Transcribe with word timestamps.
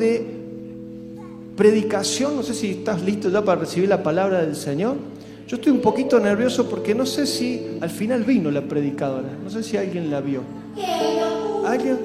de 0.00 0.26
predicación, 1.56 2.34
no 2.34 2.42
sé 2.42 2.54
si 2.54 2.70
estás 2.70 3.02
listo 3.02 3.28
ya 3.28 3.44
para 3.44 3.60
recibir 3.60 3.88
la 3.88 4.02
palabra 4.02 4.40
del 4.40 4.56
Señor. 4.56 4.96
Yo 5.46 5.56
estoy 5.56 5.72
un 5.72 5.80
poquito 5.80 6.18
nervioso 6.18 6.68
porque 6.68 6.94
no 6.94 7.04
sé 7.04 7.26
si 7.26 7.78
al 7.80 7.90
final 7.90 8.24
vino 8.24 8.50
la 8.50 8.62
predicadora. 8.62 9.28
No 9.42 9.50
sé 9.50 9.62
si 9.62 9.76
alguien 9.76 10.10
la 10.10 10.20
vio. 10.20 10.42
¿Alguien? 11.66 11.98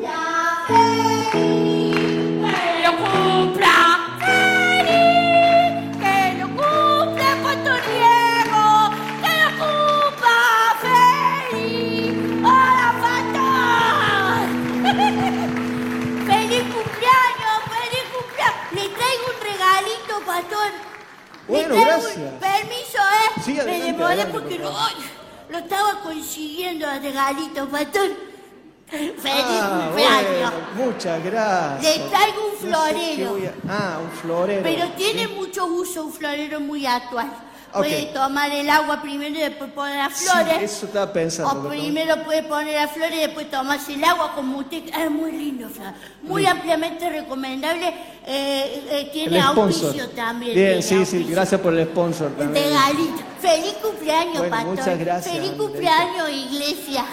Bueno, 21.48 21.76
gracias. 21.76 22.34
Permiso, 22.40 22.98
¿eh? 22.98 23.42
Sí, 23.44 23.60
adelante, 23.60 23.80
Me 23.80 23.86
demoré 23.86 24.06
adelante, 24.06 24.34
porque 24.40 24.56
por 24.56 24.72
lo, 25.52 25.58
estaba 25.60 26.02
consiguiendo 26.02 26.90
el 26.92 27.02
regalito, 27.04 27.68
pastor. 27.70 28.10
Feliz 28.88 29.14
Ah, 29.26 29.82
cumpleaños. 29.88 30.52
bueno, 30.76 30.86
muchas 30.92 31.24
gracias. 31.24 31.98
Le 31.98 32.04
traigo 32.10 32.42
un 32.62 32.70
No 32.72 32.86
sé 32.86 32.94
qué 32.94 33.16
florero. 33.28 33.52
a- 33.68 33.72
Ah, 33.96 34.00
un 34.00 34.12
florero. 34.20 34.64
Pero 34.64 34.90
tiene 34.92 35.28
Sí. 35.28 35.34
mucho 35.36 35.66
uso, 35.66 36.04
un 36.06 36.14
florero 36.14 36.60
muy 36.60 36.86
actual. 36.86 37.32
Puede 37.76 38.06
tomar 38.08 38.52
el 38.52 38.70
agua 38.70 39.02
primero 39.02 39.36
y 39.36 39.40
después 39.42 39.70
poner 39.72 39.98
las 39.98 40.18
Sí, 40.18 40.26
flores. 40.28 40.62
eso 40.72 40.86
estaba 40.86 41.12
pensando. 41.14 41.68
O 41.68 41.70
primero 41.70 42.24
puede 42.24 42.44
poner 42.44 42.74
las 42.76 42.92
flores 42.92 43.16
y 43.16 43.20
después 43.22 43.50
tomarse 43.52 43.94
el 43.94 44.04
agua 44.04 44.34
como 44.36 44.60
usted. 44.60 44.84
Es 44.88 45.12
muy 45.12 45.32
lindo, 45.32 45.70
Flor. 45.70 45.94
Muy 46.24 46.46
ampliamente 46.46 47.10
recomendable. 47.10 47.88
Eh, 48.28 48.88
eh, 48.90 49.10
tiene 49.14 49.40
auspicio 49.42 50.10
también. 50.10 50.56
Bien, 50.56 50.82
sí, 50.84 51.06
sí, 51.06 51.24
gracias 51.30 51.60
por 51.62 51.74
el 51.74 51.86
sponsor 51.88 52.32
también. 52.32 52.66
Regalito. 52.66 53.24
Feliz 53.42 53.74
cumpleaños, 53.82 54.38
Bueno, 54.40 54.50
pastor. 54.56 54.76
muchas 54.76 55.00
gracias, 55.00 55.36
Feliz 55.36 55.52
cumpleaños, 55.52 56.30
iglesia. 56.30 57.06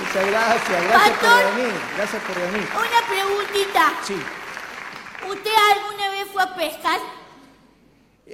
Muchas 0.00 0.26
gracias, 0.26 0.82
gracias 0.88 1.10
Pastor. 1.18 1.42
por 1.42 1.54
venir. 1.56 1.74
Gracias 1.96 2.22
por 2.22 2.36
venir. 2.40 2.68
Una 2.74 3.06
preguntita. 3.08 3.92
Sí, 4.06 4.16
¿Usted 5.28 5.50
alguna 5.76 6.08
vez 6.10 6.26
fue 6.32 6.42
a 6.42 6.54
pescar 6.56 6.98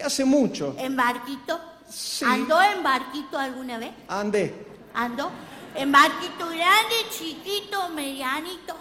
hace 0.05 0.25
mucho. 0.25 0.75
en 0.78 0.97
barquito? 0.97 1.61
Sí. 1.89 2.25
¿Andó 2.25 2.61
en 2.62 2.83
barquito 2.83 3.39
alguna 3.39 3.78
vez? 3.78 3.92
Andé. 4.08 4.66
¿Andó? 4.94 5.30
¿En 5.75 5.92
barquito 5.92 6.47
grande, 6.48 6.94
chiquito, 7.11 7.88
medianito? 7.91 8.75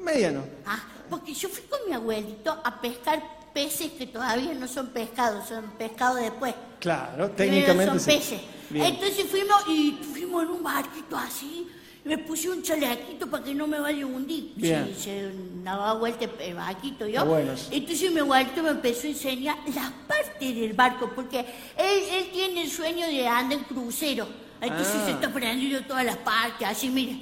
Mediano. 0.00 0.44
Ah, 0.66 0.80
porque 1.10 1.34
yo 1.34 1.48
fui 1.48 1.64
con 1.64 1.80
mi 1.88 1.94
abuelito 1.94 2.60
a 2.64 2.80
pescar 2.80 3.22
peces 3.52 3.92
que 3.92 4.06
todavía 4.06 4.54
no 4.54 4.68
son 4.68 4.88
pescados, 4.88 5.48
son 5.48 5.64
pescados 5.72 6.20
después. 6.20 6.54
Claro, 6.78 7.30
Primero 7.32 7.34
técnicamente 7.34 7.86
son 7.86 8.00
sí. 8.00 8.10
peces. 8.10 8.40
Bien. 8.70 8.86
Entonces 8.86 9.26
fuimos 9.28 9.64
y 9.68 9.98
fuimos 10.12 10.44
en 10.44 10.50
un 10.50 10.62
barquito 10.62 11.16
así. 11.16 11.68
Me 12.08 12.16
puse 12.16 12.48
un 12.48 12.62
chalequito 12.62 13.26
para 13.28 13.44
que 13.44 13.54
no 13.54 13.66
me 13.66 13.78
vaya 13.78 14.02
a 14.02 14.06
hundir. 14.06 14.52
Bien. 14.56 14.90
Sí, 14.96 15.02
se 15.04 15.30
daba 15.62 15.92
vuelta 15.92 16.24
el 16.40 16.54
barquito 16.54 17.04
yo. 17.06 17.18
Está 17.20 17.24
bueno. 17.24 17.52
Entonces 17.70 18.10
mi 18.12 18.20
abuelito 18.20 18.62
me 18.62 18.70
empezó 18.70 19.06
a 19.06 19.10
enseñar 19.10 19.58
las 19.74 19.90
partes 20.08 20.56
del 20.56 20.72
barco, 20.72 21.12
porque 21.14 21.40
él, 21.40 22.02
él 22.10 22.30
tiene 22.32 22.62
el 22.62 22.70
sueño 22.70 23.06
de 23.06 23.28
andar 23.28 23.58
en 23.58 23.64
crucero. 23.64 24.26
Entonces 24.58 24.96
Ah. 25.00 25.04
se 25.04 25.10
está 25.10 25.26
aprendiendo 25.26 25.82
todas 25.86 26.02
las 26.06 26.16
partes, 26.16 26.66
así 26.66 26.88
mire. 26.88 27.18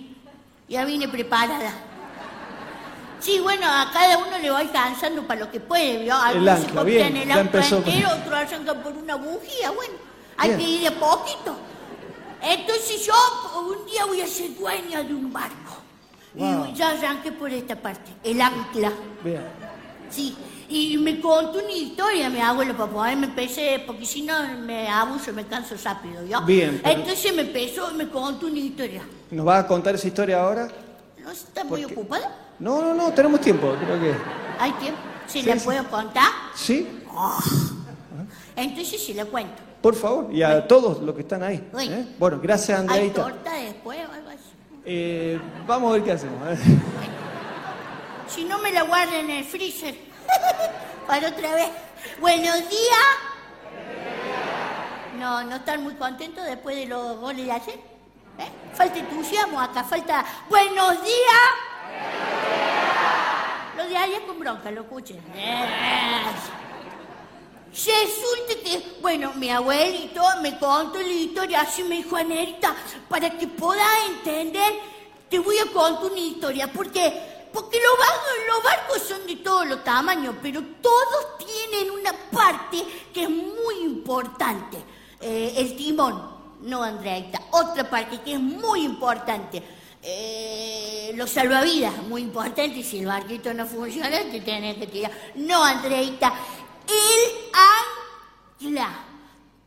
Ya 0.69 0.85
vine 0.85 1.09
preparada. 1.09 1.73
Sí, 3.19 3.41
bueno, 3.41 3.67
a 3.67 3.91
cada 3.93 4.19
uno 4.19 4.39
le 4.39 4.51
va 4.51 4.61
alcanzando 4.61 5.27
para 5.27 5.41
lo 5.41 5.51
que 5.51 5.59
puede, 5.59 5.99
¿vio? 6.05 6.15
Algunos 6.15 6.61
se 6.61 6.67
copian 6.67 6.85
bien, 7.13 7.17
el 7.17 7.33
ancla 7.33 7.67
entero, 7.67 8.09
otros 8.21 8.35
arrancan 8.35 8.83
por 8.85 8.93
una 8.93 9.17
bujía, 9.17 9.71
bueno, 9.73 9.95
hay 10.37 10.51
Bien. 10.51 10.61
que 10.61 10.69
ir 10.69 10.81
de 10.85 10.91
poquito. 10.93 11.57
Entonces 12.49 13.05
yo 13.05 13.13
un 13.61 13.87
día 13.91 14.05
voy 14.07 14.21
a 14.21 14.27
ser 14.27 14.55
dueña 14.57 15.03
de 15.03 15.13
un 15.15 15.33
barco. 15.33 15.79
Wow. 16.35 16.67
Y 16.67 16.75
ya 16.75 16.91
arranqué 16.91 17.33
por 17.33 17.51
esta 17.51 17.75
parte, 17.75 18.13
el 18.23 18.41
ancla. 18.41 18.93
Bien. 19.25 19.43
Sí, 20.11 20.37
y 20.69 20.97
me 20.99 21.21
contó 21.21 21.59
una 21.59 21.73
historia 21.73 22.31
mi 22.31 22.41
abuelo 22.41 22.77
para 22.77 22.91
poderme 22.93 23.27
empecé, 23.27 23.83
porque 23.87 24.05
si 24.07 24.23
no 24.23 24.35
me 24.61 24.89
abuso, 24.89 25.33
me 25.33 25.45
canso 25.47 25.75
rápido, 25.83 26.25
¿yo? 26.25 26.41
Bien, 26.43 26.81
pero- 26.85 27.01
Entonces 27.01 27.35
me 27.35 27.43
empezó, 27.43 27.93
me 27.95 28.09
contó 28.09 28.47
una 28.47 28.59
historia. 28.59 29.03
¿Nos 29.31 29.47
va 29.47 29.59
a 29.59 29.67
contar 29.67 29.95
esa 29.97 30.07
historia 30.07 30.41
ahora? 30.43 30.69
¿No 31.19 31.31
está 31.33 31.65
muy 31.65 31.85
ocupada? 31.85 32.53
No, 32.61 32.81
no, 32.83 32.95
no, 32.95 33.13
tenemos 33.13 33.41
tiempo, 33.41 33.75
creo 33.81 34.01
que. 34.01 34.15
¿Hay 34.61 34.71
tiempo? 34.75 35.01
¿Se 35.27 35.41
Sí, 35.41 35.47
la 35.47 35.59
sí. 35.59 35.65
puedo 35.65 35.85
contar? 35.89 36.31
Sí, 36.55 36.87
Entonces 38.55 39.05
se 39.05 39.15
la 39.15 39.25
cuento. 39.25 39.63
Por 39.81 39.95
favor, 39.95 40.29
y 40.33 40.43
a 40.43 40.67
todos 40.67 41.01
los 41.03 41.15
que 41.15 41.21
están 41.23 41.43
ahí. 41.43 41.69
Uy. 41.73 41.89
¿eh? 41.89 42.07
Bueno, 42.19 42.41
gracias, 42.43 42.79
¿Hay 42.81 42.87
Andreita. 42.87 43.23
torta 43.23 43.53
después 43.55 43.99
o 44.09 44.13
algo 44.13 44.29
así? 44.31 44.41
Eh, 44.85 45.41
vamos 45.67 45.91
a 45.91 45.93
ver 45.95 46.05
qué 46.05 46.13
hacemos. 46.13 46.49
¿eh? 46.49 46.59
Si 48.29 48.45
no 48.45 48.59
me 48.59 48.73
la 48.73 48.83
guardan 48.83 49.15
en 49.15 49.31
el 49.31 49.45
freezer. 49.45 49.95
Para 51.07 51.29
otra 51.29 51.55
vez. 51.55 51.69
Buenos 52.21 52.57
días. 52.69 53.07
No, 55.19 55.43
no 55.45 55.57
están 55.57 55.83
muy 55.83 55.95
contentos 55.95 56.45
después 56.45 56.77
de 56.77 56.87
los 56.87 57.19
goles 57.19 57.47
de 57.47 57.53
ayer. 57.53 57.75
¿Eh? 58.39 58.49
Falta 58.75 58.99
entusiasmo 58.99 59.61
acá, 59.61 59.83
falta. 59.85 60.25
Buenos 60.49 60.93
días. 61.03 61.47
Lo 63.77 63.87
de 63.89 63.97
ayer 63.97 64.23
con 64.27 64.39
bronca, 64.39 64.71
lo 64.71 64.83
escuchen. 64.83 65.19
Resulta 67.77 68.55
que, 68.65 68.97
bueno, 69.03 69.35
mi 69.35 69.51
abuelito 69.51 70.23
me 70.41 70.59
contó 70.59 70.99
la 70.99 71.09
historia, 71.09 71.61
así 71.61 71.83
me 71.83 71.97
dijo 71.97 72.17
Anerita, 72.17 72.75
para 73.07 73.29
que 73.37 73.47
puedas 73.47 73.87
entender, 74.09 74.73
te 75.29 75.39
voy 75.39 75.59
a 75.59 75.67
contar 75.67 76.11
una 76.11 76.19
historia, 76.19 76.73
porque, 76.73 77.49
porque 77.53 77.79
los, 77.79 77.99
barcos, 77.99 78.33
los 78.49 78.65
barcos 78.65 79.03
son 79.03 79.27
de 79.27 79.37
todos 79.37 79.67
los 79.67 79.85
tamaños, 79.85 80.35
pero 80.41 80.63
todos 80.81 81.37
tienen 81.39 81.91
una 81.91 82.13
parte 82.33 82.83
que 83.13 83.25
es 83.25 83.31
muy 83.31 83.81
importante, 83.85 84.79
Eh, 85.21 85.55
el 85.57 85.77
timón, 85.77 86.37
no 86.63 86.83
Andreita, 86.83 87.41
otra 87.51 87.89
parte 87.89 88.21
que 88.21 88.35
es 88.35 88.41
muy 88.41 88.85
importante. 88.85 89.63
Eh, 90.03 91.11
los 91.15 91.31
salvavidas, 91.31 91.97
muy 92.09 92.23
importante, 92.23 92.83
si 92.83 93.01
el 93.01 93.07
barquito 93.07 93.53
no 93.55 93.67
funciona, 93.67 94.11
te 94.31 94.41
tenés 94.41 94.77
que 94.77 94.87
tirar. 94.87 95.11
No, 95.37 95.65
Andreita, 95.65 96.33
el 96.87 97.46
ancla. 98.61 99.05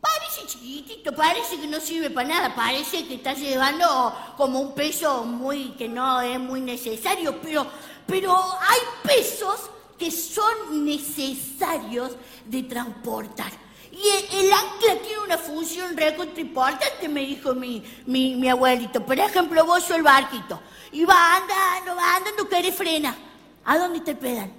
Parece 0.01 0.47
chiquitito, 0.47 1.13
parece 1.13 1.59
que 1.59 1.67
no 1.67 1.79
sirve 1.81 2.09
para 2.09 2.27
nada, 2.27 2.55
parece 2.55 3.05
que 3.05 3.15
está 3.15 3.33
llevando 3.33 4.15
como 4.37 4.59
un 4.59 4.73
peso 4.73 5.25
muy 5.25 5.71
que 5.71 5.89
no 5.89 6.21
es 6.21 6.39
muy 6.39 6.61
necesario, 6.61 7.39
pero, 7.41 7.67
pero 8.07 8.33
hay 8.33 8.79
pesos 9.03 9.69
que 9.97 10.09
son 10.09 10.85
necesarios 10.85 12.13
de 12.45 12.63
transportar. 12.63 13.51
Y 13.91 14.35
el, 14.37 14.45
el 14.45 14.53
ancla 14.53 15.01
tiene 15.03 15.19
una 15.25 15.37
función 15.37 15.97
recontra 15.97 16.39
importante, 16.39 17.09
me 17.09 17.21
dijo 17.21 17.53
mi, 17.53 17.83
mi, 18.05 18.35
mi 18.35 18.47
abuelito. 18.47 19.05
Por 19.05 19.19
ejemplo, 19.19 19.65
vos 19.65 19.83
sos 19.83 19.97
el 19.97 20.03
barquito 20.03 20.61
y 20.93 21.03
va 21.03 21.35
andando, 21.35 21.95
va 21.97 22.15
andando, 22.15 22.47
querés 22.47 22.73
frena. 22.73 23.17
¿A 23.65 23.77
dónde 23.77 23.97
está 23.97 24.11
el 24.11 24.17
pedal? 24.17 24.51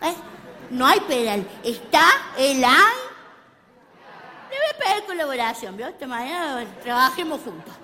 ¿Eh? 0.00 0.14
No 0.70 0.86
hay 0.86 1.00
pedal, 1.00 1.46
está 1.62 2.08
el 2.38 2.64
ancla. 2.64 3.07
Le 4.50 4.56
voy 4.56 4.66
a 4.74 4.78
pedir 4.78 5.04
colaboración, 5.06 5.76
¿vio? 5.76 5.88
Esta 5.88 6.06
mañana 6.06 6.66
trabajemos 6.82 7.40
juntos. 7.40 7.74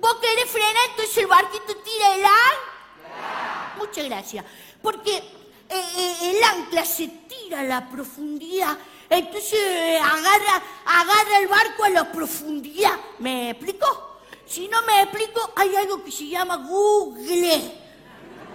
Vos 0.00 0.16
querés 0.16 0.50
frenar, 0.50 0.90
entonces 0.90 1.18
el 1.18 1.26
barquito 1.26 1.76
tira 1.76 2.14
el 2.14 2.24
ancla. 2.24 3.74
Muchas 3.78 4.04
gracias. 4.04 4.44
Porque 4.82 5.16
eh, 5.16 5.22
eh, 5.68 6.30
el 6.30 6.42
ancla 6.42 6.84
se 6.84 7.08
tira 7.08 7.60
a 7.60 7.64
la 7.64 7.88
profundidad, 7.88 8.76
entonces 9.08 9.54
eh, 9.54 9.98
agarra, 9.98 10.62
agarra 10.84 11.38
el 11.40 11.48
barco 11.48 11.84
a 11.84 11.90
la 11.90 12.12
profundidad. 12.12 12.98
¿Me 13.18 13.50
explico? 13.50 14.18
Si 14.46 14.68
no 14.68 14.82
me 14.82 15.02
explico, 15.02 15.52
hay 15.56 15.74
algo 15.76 16.04
que 16.04 16.12
se 16.12 16.28
llama 16.28 16.56
Google. 16.56 17.72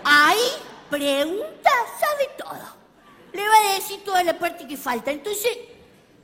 Ahí 0.03 0.51
pregunta, 0.89 1.69
sabe 1.99 2.29
todo. 2.37 2.79
Le 3.33 3.47
va 3.47 3.55
a 3.55 3.73
decir 3.73 4.03
toda 4.03 4.23
la 4.23 4.37
parte 4.37 4.67
que 4.67 4.77
falta. 4.77 5.11
Entonces, 5.11 5.57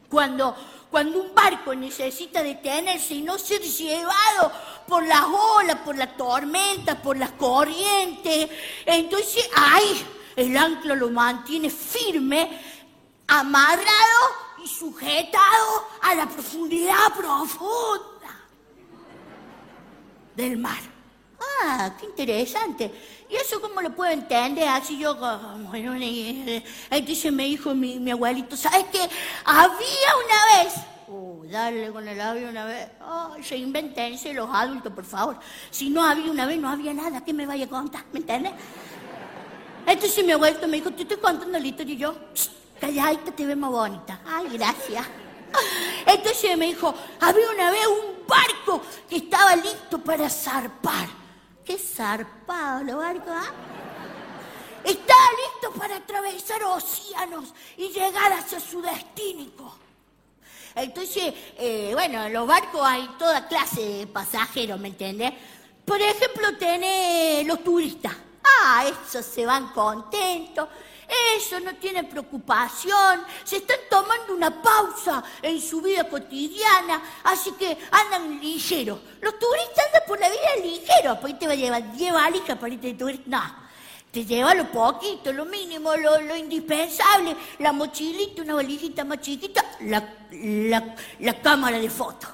cuando, 0.10 0.56
cuando 0.90 1.22
un 1.22 1.36
barco 1.36 1.76
necesita 1.76 2.42
detenerse 2.42 3.16
y 3.16 3.22
no 3.22 3.38
ser 3.38 3.62
llevado 3.62 4.52
por 4.88 5.06
las 5.06 5.24
olas, 5.24 5.78
por 5.78 5.98
la 5.98 6.16
tormenta, 6.16 7.02
por 7.02 7.18
las 7.18 7.32
corrientes, 7.32 8.50
entonces 8.86 9.50
ahí 9.56 10.06
el 10.36 10.56
ancla 10.56 10.96
lo 10.96 11.10
mantiene 11.10 11.70
firme, 11.70 12.62
amarrado 13.28 13.86
y 14.64 14.68
sujetado 14.68 15.88
a 16.02 16.16
la 16.16 16.28
profundidad 16.28 17.14
profunda 17.16 18.46
del 20.36 20.58
mar. 20.58 20.95
Ah, 21.62 21.96
qué 22.00 22.06
interesante. 22.06 22.92
¿Y 23.30 23.36
eso 23.36 23.60
cómo 23.60 23.82
lo 23.82 23.96
puedo 23.96 24.12
entender? 24.12 24.68
Así 24.68 24.98
yo, 24.98 25.16
bueno, 25.16 25.96
entonces 26.90 27.34
me 27.34 27.46
dijo 27.46 27.74
mi, 27.74 28.00
mi 28.00 28.12
abuelito, 28.12 28.56
¿sabes 28.56 28.86
qué? 28.92 29.10
Había 29.46 30.16
una 30.26 30.64
vez 30.64 30.74
Uh, 31.08 31.46
darle 31.46 31.92
con 31.92 32.08
el 32.08 32.18
labio 32.18 32.50
una 32.50 32.66
vez. 32.66 32.90
Oh, 33.02 33.36
se 33.44 33.58
inventense 33.58 34.34
los 34.34 34.50
adultos, 34.52 34.92
por 34.92 35.06
favor. 35.06 35.40
Si 35.70 35.92
no 35.92 36.04
había 36.04 36.32
una 36.32 36.48
vez, 36.48 36.58
no 36.58 36.68
había 36.68 36.96
nada. 36.96 37.24
¿Qué 37.24 37.32
me 37.32 37.46
vaya 37.46 37.66
a 37.66 37.70
contar? 37.70 38.06
¿Me 38.12 38.20
entiendes? 38.20 38.54
Entonces 39.86 40.26
mi 40.26 40.32
abuelo 40.32 40.68
me 40.68 40.78
dijo, 40.78 40.92
te 40.92 41.04
estoy 41.04 41.18
contando 41.18 41.60
la 41.60 41.68
historia 41.68 41.94
y 41.94 41.98
yo, 41.98 42.16
calladita, 42.82 43.32
te 43.32 43.46
ves 43.46 43.56
más 43.56 43.70
bonita. 43.70 44.20
Ay, 44.26 44.58
gracias. 44.58 45.06
Entonces 46.08 46.58
me 46.58 46.66
dijo, 46.66 46.94
había 47.20 47.50
una 47.52 47.70
vez 47.70 47.86
un 47.86 48.28
barco 48.28 48.82
que 49.08 49.18
estaba 49.18 49.56
listo 49.56 50.00
para 50.00 50.28
zarpar. 50.28 51.08
¿Qué 51.66 51.80
zarpado 51.80 52.84
los 52.84 52.96
barcos, 52.98 53.32
ah? 53.32 53.52
Estaba 54.84 55.30
listo 55.44 55.80
para 55.80 55.96
atravesar 55.96 56.64
océanos 56.64 57.54
y 57.76 57.90
llegar 57.90 58.32
hacia 58.34 58.60
su 58.60 58.82
destino. 58.84 59.86
Entonces, 60.76 61.34
eh, 61.58 61.90
bueno, 61.94 62.26
en 62.26 62.34
los 62.34 62.46
barcos 62.46 62.82
hay 62.84 63.08
toda 63.18 63.48
clase 63.48 63.82
de 63.82 64.08
pasajeros, 64.08 64.80
¿me 64.80 64.90
entiendes? 64.90 65.34
Por 65.84 66.00
ejemplo, 66.00 66.56
tenés 66.58 67.48
los 67.48 67.64
turistas. 67.64 68.14
Ah, 68.44 68.86
esos 68.86 69.26
se 69.26 69.46
van 69.46 69.70
contentos. 69.70 70.70
Eso 71.36 71.60
no 71.60 71.76
tienen 71.76 72.08
preocupación, 72.08 73.22
se 73.44 73.58
están 73.58 73.78
tomando 73.90 74.34
una 74.34 74.62
pausa 74.62 75.24
en 75.42 75.62
su 75.62 75.82
vida 75.82 76.10
cotidiana, 76.10 77.02
así 77.24 77.52
que 77.54 77.78
andan 77.92 78.40
ligeros. 78.40 79.00
Los 79.22 79.38
turistas 79.38 79.86
andan 79.88 80.02
por 80.08 80.20
la 80.20 80.30
vida 80.30 80.56
ligeros, 80.64 81.18
pues 81.20 81.38
te 81.38 81.48
va 81.48 81.54
a 81.54 81.56
llevar 81.56 81.92
10 81.94 82.14
valijas 82.14 82.58
para 82.58 82.74
irte 82.74 82.88
de 82.88 82.94
turista. 82.94 83.30
No, 83.30 83.66
te 84.16 84.24
lleva 84.24 84.56
lo 84.56 84.72
poquito, 84.72 85.34
lo 85.34 85.44
mínimo, 85.44 85.94
lo, 85.98 86.38
indispensable, 86.38 87.36
la 87.60 87.74
mochilita, 87.74 88.44
una 88.44 88.54
valijita 88.54 89.04
más 89.04 89.20
chiquita, 89.20 89.62
la, 89.82 91.42
cámara 91.44 91.78
de 91.78 91.90
foto. 91.90 92.26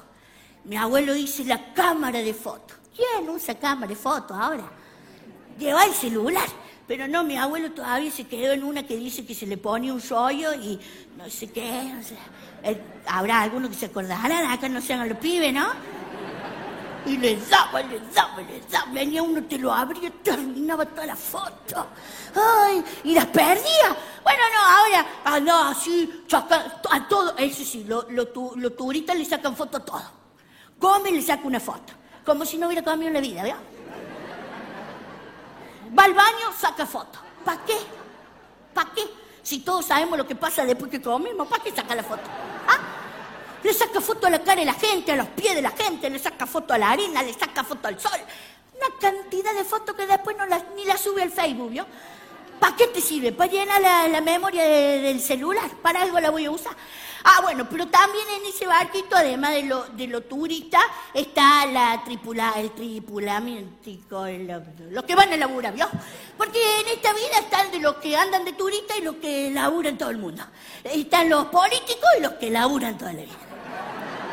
Mi 0.62 0.76
abuelo 0.76 1.12
dice 1.12 1.44
la 1.44 1.74
cámara 1.74 2.20
de 2.20 2.32
foto. 2.34 2.74
¿Quién 2.94 3.28
usa 3.28 3.58
cámara 3.58 3.88
de 3.88 3.96
foto 3.96 4.32
ahora? 4.32 4.70
Lleva 5.58 5.84
el 5.84 5.92
celular. 5.92 6.48
Pero 6.92 7.08
no, 7.08 7.24
mi 7.24 7.38
abuelo 7.38 7.70
todavía 7.70 8.10
se 8.10 8.24
quedó 8.24 8.52
en 8.52 8.62
una 8.62 8.82
que 8.82 8.94
dice 8.98 9.24
que 9.24 9.34
se 9.34 9.46
le 9.46 9.56
pone 9.56 9.90
un 9.90 10.02
rollo 10.10 10.52
y 10.52 10.78
no 11.16 11.30
sé 11.30 11.50
qué. 11.50 11.90
Eh, 12.62 12.78
habrá 13.06 13.40
alguno 13.40 13.70
que 13.70 13.74
se 13.74 13.86
acordará, 13.86 14.52
acá 14.52 14.68
no 14.68 14.78
se 14.78 14.92
hagan 14.92 15.08
los 15.08 15.16
pibes, 15.16 15.54
¿no? 15.54 15.68
Y 17.06 17.16
le 17.16 17.38
daba, 17.48 17.80
le 17.80 17.98
daba, 18.14 18.42
le 18.42 18.60
daba. 18.70 18.92
Venía 18.92 19.22
uno, 19.22 19.42
te 19.44 19.56
lo 19.56 19.72
abría, 19.72 20.10
terminaba 20.22 20.84
toda 20.84 21.06
la 21.06 21.16
foto. 21.16 21.86
Ay, 22.34 22.84
y 23.04 23.14
las 23.14 23.24
perdía. 23.24 23.96
Bueno, 24.22 24.42
no, 24.52 24.60
ahora, 24.60 25.06
ah, 25.24 25.40
no, 25.40 25.68
así, 25.70 26.24
a 26.30 27.08
todo. 27.08 27.34
Eso 27.38 27.64
sí, 27.64 27.84
los 27.84 28.04
lo, 28.10 28.28
lo, 28.54 28.72
turistas 28.72 29.16
le 29.16 29.24
sacan 29.24 29.56
foto 29.56 29.78
a 29.78 29.80
todo. 29.82 30.10
Come 30.78 31.08
y 31.08 31.14
le 31.14 31.22
saca 31.22 31.46
una 31.46 31.58
foto. 31.58 31.94
Como 32.22 32.44
si 32.44 32.58
no 32.58 32.66
hubiera 32.66 32.84
comido 32.84 33.08
en 33.08 33.14
la 33.14 33.20
vida, 33.20 33.42
¿verdad? 33.44 33.60
Va 35.96 36.04
al 36.04 36.14
baño, 36.14 36.52
saca 36.58 36.86
foto. 36.86 37.18
¿Para 37.44 37.64
qué? 37.64 37.76
¿Para 38.74 38.90
qué? 38.92 39.02
Si 39.42 39.60
todos 39.60 39.86
sabemos 39.86 40.16
lo 40.16 40.26
que 40.26 40.34
pasa 40.34 40.64
después 40.64 40.90
que 40.90 41.02
comemos, 41.02 41.46
¿para 41.48 41.62
qué 41.62 41.72
saca 41.72 41.94
la 41.94 42.02
foto? 42.02 42.22
¿Ah? 42.68 42.78
le 43.62 43.72
saca 43.72 44.00
foto 44.00 44.26
a 44.26 44.30
la 44.30 44.40
cara 44.40 44.60
de 44.60 44.66
la 44.66 44.74
gente, 44.74 45.12
a 45.12 45.16
los 45.16 45.28
pies 45.28 45.54
de 45.54 45.62
la 45.62 45.70
gente, 45.70 46.10
le 46.10 46.18
saca 46.18 46.46
foto 46.46 46.74
a 46.74 46.78
la 46.78 46.90
arena, 46.90 47.22
le 47.22 47.32
saca 47.32 47.62
foto 47.62 47.88
al 47.88 47.98
sol. 48.00 48.18
Una 48.74 48.98
cantidad 48.98 49.54
de 49.54 49.64
fotos 49.64 49.94
que 49.94 50.06
después 50.06 50.36
ni 50.74 50.84
la 50.84 50.96
sube 50.96 51.22
al 51.22 51.30
Facebook, 51.30 51.70
¿vio? 51.70 51.86
¿Para 52.62 52.76
qué 52.76 52.86
te 52.86 53.00
sirve? 53.00 53.32
¿Para 53.32 53.50
llenar 53.50 53.82
la, 54.08 54.20
memoria 54.20 54.62
del 54.62 55.20
celular? 55.20 55.68
¿Para 55.82 56.02
algo 56.02 56.20
la 56.20 56.30
voy 56.30 56.44
a 56.44 56.52
usar? 56.52 56.72
Ah, 57.24 57.40
bueno, 57.42 57.68
pero 57.68 57.88
también 57.88 58.24
en 58.36 58.46
ese 58.46 58.68
barquito, 58.68 59.16
además 59.16 59.50
de 59.54 59.64
lo, 59.64 59.82
de 59.86 60.06
lo 60.06 60.20
turista, 60.20 60.78
está 61.12 61.66
la 61.66 62.00
tripula, 62.04 62.52
el 62.58 62.70
tripulamiento, 62.70 63.90
los 64.92 65.02
que 65.02 65.14
van 65.16 65.32
a 65.32 65.36
laburar, 65.36 65.74
¿vio? 65.74 65.88
Porque 66.38 66.60
en 66.82 66.86
esta 66.86 67.12
vida 67.12 67.40
están 67.40 67.72
de 67.72 67.80
los 67.80 67.96
que 67.96 68.16
andan 68.16 68.44
de 68.44 68.52
turista 68.52 68.96
y 68.96 69.02
los 69.02 69.16
que 69.16 69.50
laburan 69.50 69.98
todo 69.98 70.10
el 70.10 70.18
mundo. 70.18 70.44
Están 70.84 71.30
los 71.30 71.46
políticos 71.46 72.08
y 72.16 72.22
los 72.22 72.34
que 72.34 72.48
laburan 72.48 72.96
toda 72.96 73.12
la 73.12 73.22
vida. 73.22 73.34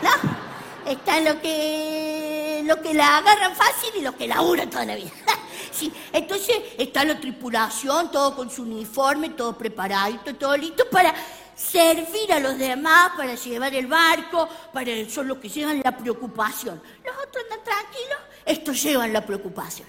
¿no? 0.04 0.92
Están 0.92 1.26
los 1.26 1.38
que, 1.38 2.62
los 2.64 2.78
que 2.78 2.94
la 2.94 3.18
agarran 3.18 3.56
fácil 3.56 3.90
y 3.98 4.02
los 4.02 4.14
que 4.14 4.28
laburan 4.28 4.70
toda 4.70 4.86
la 4.86 4.94
vida. 4.94 5.10
Entonces 6.12 6.58
está 6.78 7.04
la 7.04 7.20
tripulación, 7.20 8.12
todo 8.12 8.36
con 8.36 8.50
su 8.50 8.64
uniforme, 8.64 9.30
todo 9.30 9.58
preparadito, 9.58 10.36
todo 10.36 10.56
listo 10.58 10.86
para 10.90 11.14
servir 11.56 12.32
a 12.32 12.40
los 12.40 12.58
demás, 12.58 13.12
para 13.18 13.36
llevar 13.36 13.74
el 13.76 13.88
barco, 13.88 14.48
para 14.72 14.92
son 15.10 15.28
los 15.28 15.38
que 15.40 15.50
llevan 15.50 15.82
la 15.84 15.96
preocupación. 15.96 16.82
Los 17.04 17.16
otros 17.16 17.44
andan 17.44 17.64
tranquilos, 17.64 18.20
estos 18.46 18.82
llevan 18.82 19.12
la 19.12 19.26
preocupación. 19.26 19.88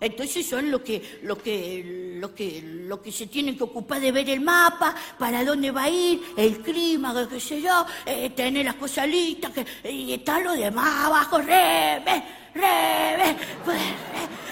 Entonces 0.00 0.48
son 0.48 0.70
los 0.70 0.80
que, 0.80 1.20
lo 1.24 1.36
que, 1.36 2.16
lo 2.18 2.34
que, 2.34 2.62
lo 2.64 3.02
que 3.02 3.12
se 3.12 3.26
tienen 3.26 3.56
que 3.56 3.64
ocupar 3.64 4.00
de 4.00 4.10
ver 4.12 4.30
el 4.30 4.40
mapa, 4.40 4.94
para 5.18 5.44
dónde 5.44 5.70
va 5.70 5.84
a 5.84 5.90
ir, 5.90 6.22
el 6.38 6.60
clima, 6.60 7.14
qué 7.28 7.38
sé 7.38 7.60
yo, 7.60 7.84
eh, 8.06 8.30
tener 8.30 8.64
las 8.64 8.76
cosas 8.76 9.06
listas, 9.06 9.52
que, 9.52 9.90
y 9.90 10.14
está 10.14 10.40
lo 10.40 10.54
demás 10.54 11.04
abajo, 11.04 11.36
rebe, 11.38 12.24
pues, 12.52 13.78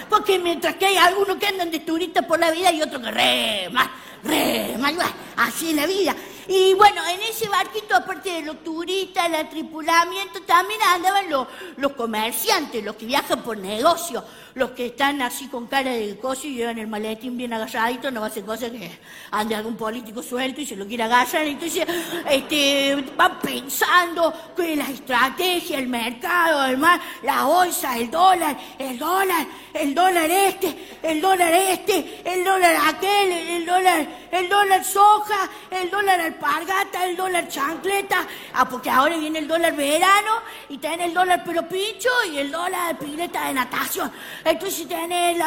porque 0.09 0.39
mientras 0.39 0.75
que 0.75 0.85
hay 0.85 0.97
algunos 0.97 1.37
que 1.37 1.47
andan 1.47 1.71
de 1.71 1.79
turistas 1.79 2.25
por 2.25 2.39
la 2.39 2.51
vida 2.51 2.71
y 2.71 2.81
otros 2.81 3.01
que 3.01 3.11
reman, 3.11 3.89
reman, 4.23 4.97
así 5.37 5.69
es 5.69 5.75
la 5.75 5.85
vida. 5.85 6.15
Y 6.47 6.73
bueno, 6.73 7.05
en 7.07 7.21
ese 7.21 7.47
barquito, 7.47 7.95
aparte 7.95 8.31
de 8.31 8.41
los 8.41 8.63
turistas, 8.63 9.29
el 9.31 9.49
tripulamiento, 9.49 10.41
también 10.41 10.81
andaban 10.81 11.29
los, 11.29 11.47
los 11.77 11.91
comerciantes, 11.91 12.83
los 12.83 12.95
que 12.95 13.05
viajan 13.05 13.43
por 13.43 13.55
negocio, 13.55 14.23
los 14.55 14.71
que 14.71 14.87
están 14.87 15.21
así 15.21 15.47
con 15.47 15.67
cara 15.67 15.91
de 15.91 16.17
coso 16.17 16.47
y 16.47 16.55
llevan 16.55 16.79
el 16.79 16.87
maletín 16.87 17.37
bien 17.37 17.53
agarradito, 17.53 18.11
no 18.11 18.21
va 18.21 18.27
a 18.27 18.29
ser 18.29 18.43
cosa 18.43 18.69
que 18.69 18.91
ande 19.31 19.55
algún 19.55 19.75
político 19.75 20.23
suelto 20.23 20.61
y 20.61 20.65
se 20.65 20.75
lo 20.75 20.85
quiera 20.87 21.05
agarrar. 21.05 21.45
Entonces, 21.45 21.85
este, 22.29 23.03
van 23.15 23.39
pensando 23.39 24.33
que 24.55 24.75
la 24.75 24.89
estrategia, 24.89 25.77
el 25.77 25.87
mercado, 25.87 26.59
además, 26.59 26.99
la 27.23 27.43
bolsa, 27.43 27.97
el 27.97 28.09
dólar, 28.09 28.57
el 28.77 28.97
dólar, 28.97 29.47
el 29.73 29.93
dólar 29.93 30.29
este, 30.29 30.97
el 31.03 31.21
dólar 31.21 31.53
este, 31.53 32.21
el 32.25 32.43
dólar 32.43 32.75
aquel, 32.87 33.31
el 33.31 33.65
dólar, 33.65 34.07
el 34.31 34.49
dólar 34.49 34.83
soja, 34.83 35.49
el 35.69 35.89
dólar 35.89 36.19
alpargata, 36.19 37.05
el 37.05 37.15
dólar 37.15 37.47
chancleta, 37.47 38.25
ah, 38.53 38.67
porque 38.67 38.89
ahora 38.89 39.17
viene 39.17 39.39
el 39.39 39.47
dólar 39.47 39.75
verano 39.75 40.41
y 40.69 40.77
tiene 40.77 41.05
el 41.05 41.13
dólar 41.13 41.43
pero 41.45 41.67
pincho 41.67 42.09
y 42.31 42.37
el 42.37 42.51
dólar 42.51 42.97
pileta 42.97 43.47
de 43.47 43.53
natación. 43.53 44.11
Entonces 44.45 44.87
tenés 44.87 45.37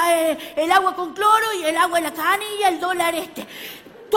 el 0.57 0.71
agua 0.71 0.95
con 0.95 1.15
cloro 1.15 1.53
y 1.61 1.65
el 1.65 1.77
agua 1.77 1.99
en 1.99 2.05
la 2.05 2.13
canilla, 2.13 2.69
el 2.69 2.81
dólar 2.81 3.15
este. 3.15 3.47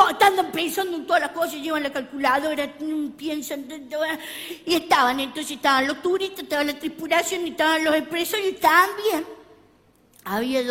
Están 0.10 0.52
pensando 0.52 0.98
en 0.98 1.08
todas 1.08 1.22
las 1.22 1.32
cosas, 1.32 1.54
llevan 1.56 1.84
la 1.84 1.92
calculadora, 1.92 2.70
piensan. 3.16 3.66
Y 4.66 4.76
estaban, 4.76 5.20
entonces 5.22 5.56
estaban 5.56 5.88
los 5.88 6.02
turistas, 6.02 6.44
estaban 6.44 6.68
la 6.68 6.78
tripulación, 6.78 7.48
estaban 7.48 7.84
los 7.84 7.96
empresarios 7.96 8.50
y 8.50 8.54
también 8.56 9.26
había 10.26 10.62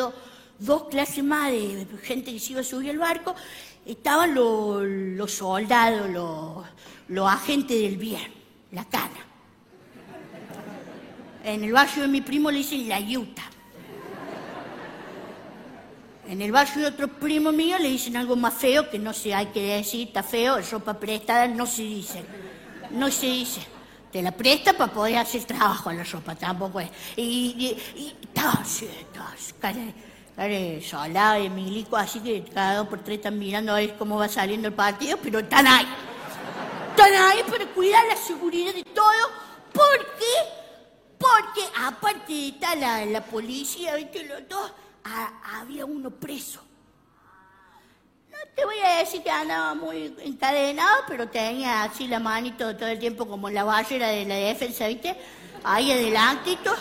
dos 0.59 0.85
clases 0.91 1.25
más 1.25 1.51
de 1.51 1.87
gente 2.03 2.33
que 2.33 2.39
se 2.39 2.53
iba 2.53 2.61
a 2.61 2.65
subir 2.65 2.91
al 2.91 2.99
barco. 2.99 3.35
Estaban 3.87 4.35
los, 4.35 5.33
soldados, 5.33 6.11
los, 6.11 6.65
los 7.09 7.31
agentes 7.31 7.81
del 7.81 7.97
bien, 7.97 8.31
la 8.73 8.85
cana. 8.85 9.25
En 11.45 11.65
el 11.65 11.73
barrio 11.73 12.03
de 12.03 12.09
mi 12.09 12.21
primo 12.21 12.51
le 12.51 12.59
dicen 12.59 12.89
la 12.89 13.01
yuta. 13.01 13.43
En 16.27 16.41
el 16.41 16.53
barrio 16.53 16.83
de 16.83 16.87
otro 16.87 17.09
primo 17.09 17.53
mío 17.53 17.79
le 17.79 17.91
dicen 17.91 18.17
algo 18.17 18.35
más 18.35 18.55
feo 18.55 18.89
que 18.89 18.99
no 18.99 19.13
se 19.13 19.35
hay 19.35 19.47
que 19.47 19.77
decir, 19.77 20.09
está 20.09 20.23
feo, 20.23 20.59
ropa 20.71 20.95
prestada, 20.99 21.47
no 21.49 21.67
se 21.67 21.83
dice. 21.83 22.25
No 22.91 23.11
se 23.11 23.27
dice. 23.27 23.61
Te 24.11 24.23
la 24.23 24.31
presta 24.31 24.73
para 24.73 24.93
poder 24.93 25.19
hacer 25.19 25.45
trabajo 25.45 25.91
en 25.91 25.99
la 25.99 26.05
ropa, 26.05 26.35
tampoco 26.35 26.81
es. 26.81 26.89
Y, 27.17 27.77
y, 27.95 28.01
y 28.01 28.27
tos, 28.33 28.85
tos, 29.13 29.55
cara, 29.61 29.77
cara 30.37 31.33
de 31.35 31.51
milico, 31.51 31.97
así 31.97 32.21
que 32.21 32.45
cada 32.45 32.77
dos 32.77 32.89
por 32.89 33.03
tres 33.03 33.19
están 33.19 33.39
mirando 33.39 33.73
a 33.73 33.77
ver 33.77 33.97
cómo 33.97 34.17
va 34.17 34.29
saliendo 34.29 34.69
el 34.69 34.75
partido, 34.75 35.19
pero 35.23 35.41
están 35.41 35.67
ahí. 35.67 35.87
Están 36.91 37.13
ahí 37.13 37.43
para 37.51 37.67
cuidar 37.67 38.05
la 38.07 38.17
seguridad 38.17 38.73
de 38.73 38.85
todo. 38.85 39.05
¿Por 39.73 39.99
qué? 40.17 40.35
Porque 41.19 41.69
aparte 41.85 42.49
está 42.49 42.77
la, 42.77 43.05
la 43.05 43.25
policía, 43.25 43.97
¿viste? 43.97 44.25
Los 44.25 44.49
dos 44.49 44.73
había 45.05 45.85
uno 45.85 46.11
preso. 46.11 46.61
No 48.31 48.39
te 48.55 48.65
voy 48.65 48.79
a 48.81 48.99
decir 48.99 49.23
que 49.23 49.31
andaba 49.31 49.75
muy 49.75 50.15
encadenado, 50.21 51.05
pero 51.07 51.29
tenía 51.29 51.85
así 51.85 52.09
la 52.09 52.19
manito 52.19 52.75
todo 52.77 52.89
el 52.89 52.99
tiempo 52.99 53.27
como 53.27 53.49
la 53.51 53.65
barrera 53.65 54.09
de 54.09 54.25
la 54.25 54.35
defensa, 54.35 54.89
¿viste? 54.89 55.17
Ahí 55.63 55.93
adelantito. 55.93 56.75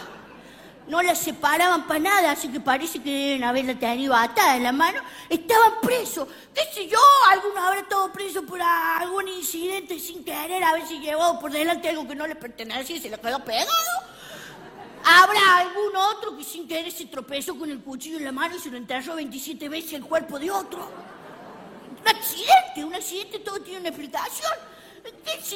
no 0.88 1.01
la 1.01 1.15
separaban 1.15 1.88
para 1.88 2.00
nada, 2.00 2.32
así 2.32 2.50
que 2.50 2.60
parece 2.60 3.01
que 3.01 3.10
deben 3.10 3.44
haberla 3.44 3.77
tenido 3.77 4.13
atada 4.13 4.58
en 4.58 4.63
la 4.63 4.72
mano. 4.72 5.01
Estaban 5.30 5.74
presos. 5.82 6.27
¿Qué 6.53 6.62
sé 6.74 6.88
yo? 6.88 7.00
Algunos 7.32 7.58
habrán 7.58 7.84
estado 7.84 8.12
presos 8.12 8.44
por 8.44 8.62
algún 8.62 9.27
incidente 9.27 10.00
sin 10.00 10.24
querer, 10.24 10.63
a 10.63 10.74
ver 10.74 10.86
si 10.88 11.00
llevó 11.00 11.39
por 11.39 11.51
delante 11.51 11.89
algo 11.89 12.08
que 12.08 12.15
no 12.15 12.27
le 12.27 12.36
pertenecía 12.36 12.98
y 12.98 13.01
se 13.01 13.10
le 13.10 13.18
quedó 13.18 13.44
pegado. 13.44 13.70
Habrá 15.05 15.57
algún 15.57 15.95
otro 15.95 16.38
que 16.38 16.43
sin 16.43 16.67
querer 16.67 16.91
se 16.91 17.05
tropezó 17.05 17.57
con 17.57 17.69
el 17.69 17.81
cuchillo 17.81 18.17
en 18.17 18.25
la 18.25 18.31
mano 18.31 18.55
y 18.55 18.60
se 18.60 18.69
lo 18.69 18.77
enterró 18.77 19.15
27 19.15 19.67
veces 19.67 19.93
el 19.93 20.03
cuerpo 20.03 20.39
de 20.39 20.50
otro. 20.50 20.88
Un 22.01 22.07
accidente, 22.07 22.86
un 22.86 22.93
accidente, 22.93 23.39
todo 23.39 23.60
tiene 23.60 23.81
una 23.81 23.89
explicación. 23.89 24.51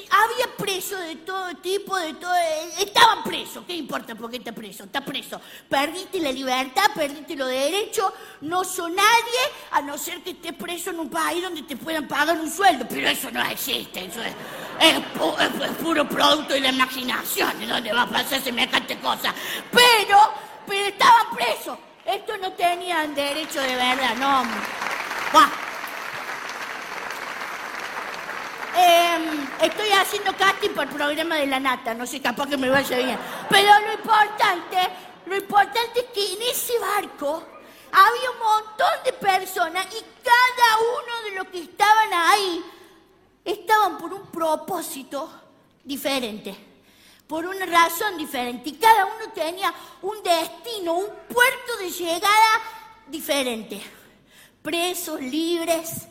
Había 0.10 0.56
presos 0.58 1.00
de 1.02 1.16
todo 1.18 1.56
tipo, 1.58 1.96
de 1.98 2.14
todo. 2.16 2.34
Estaban 2.80 3.24
presos, 3.24 3.64
¿qué 3.66 3.74
importa 3.74 4.16
por 4.16 4.30
qué 4.30 4.38
está 4.38 4.52
preso? 4.52 4.84
Está 4.84 5.04
preso. 5.04 5.40
Perdiste 5.70 6.20
la 6.20 6.32
libertad, 6.32 6.86
perdiste 6.94 7.36
los 7.36 7.48
derechos, 7.48 8.12
no 8.42 8.64
son 8.64 8.96
nadie, 8.96 9.40
a 9.72 9.82
no 9.82 9.98
ser 9.98 10.22
que 10.22 10.32
estés 10.32 10.54
preso 10.54 10.90
en 10.90 11.00
un 11.00 11.10
país 11.10 11.42
donde 11.42 11.62
te 11.64 11.78
puedan 11.78 12.08
pagar 12.08 12.40
un 12.40 12.50
sueldo. 12.50 12.86
Pero 12.90 13.08
eso 13.08 13.32
no 13.32 13.42
existe, 13.44 14.06
eso 14.06 14.22
es, 14.22 14.34
es, 14.82 15.70
puro 15.82 16.08
producto 16.08 16.54
de 16.54 16.62
la 16.62 16.70
imaginación, 16.70 17.60
¿de 17.60 17.68
dónde 17.68 17.94
va 17.94 18.04
a 18.04 18.10
pasar 18.10 18.42
semejante 18.42 18.98
cosa? 19.00 19.34
Pero, 19.72 20.18
pero 20.66 20.88
estaban 20.88 21.36
presos. 21.36 21.78
Estos 22.06 22.40
no 22.40 22.54
tenían 22.54 23.14
derecho 23.14 23.62
de 23.62 23.76
verdad, 23.76 24.16
no. 24.16 24.44
Em, 28.80 29.48
estoy 29.60 29.90
haciendo 29.90 30.32
casting 30.38 30.70
para 30.70 30.88
el 30.88 30.96
programa 30.96 31.38
de 31.38 31.48
la 31.48 31.60
nata, 31.60 31.96
no 31.96 32.06
sé, 32.06 32.22
capaz 32.22 32.48
que 32.48 32.58
me 32.58 32.70
vaya 32.70 32.96
bien. 32.98 33.18
Pero 33.50 33.70
lo 33.80 33.94
importante, 33.94 34.78
lo 35.26 35.36
importante 35.36 36.02
es 36.02 36.06
que 36.14 36.34
en 36.34 36.42
ese 36.44 36.78
barco 36.78 37.44
había 37.92 38.32
un 38.32 38.38
montón 38.38 39.04
de 39.04 39.14
personas 39.14 39.88
y 39.88 40.06
cada 40.24 40.78
uno 40.78 41.24
de 41.24 41.36
los 41.38 41.48
que 41.48 41.62
estaban 41.62 42.14
ahí 42.14 42.64
estaban 43.44 43.98
por 43.98 44.14
un 44.14 44.28
propósito 44.28 45.28
diferente, 45.84 46.56
por 47.26 47.48
una 47.48 47.66
razón 47.66 48.16
diferente. 48.16 48.70
Y 48.70 48.74
cada 48.74 49.08
uno 49.08 49.34
tenía 49.34 49.74
un 50.04 50.22
destino, 50.22 50.94
un 50.94 51.10
puerto 51.28 51.78
de 51.80 51.90
llegada 51.90 52.62
diferente. 53.08 53.82
Presos, 54.62 55.20
libres, 55.20 56.08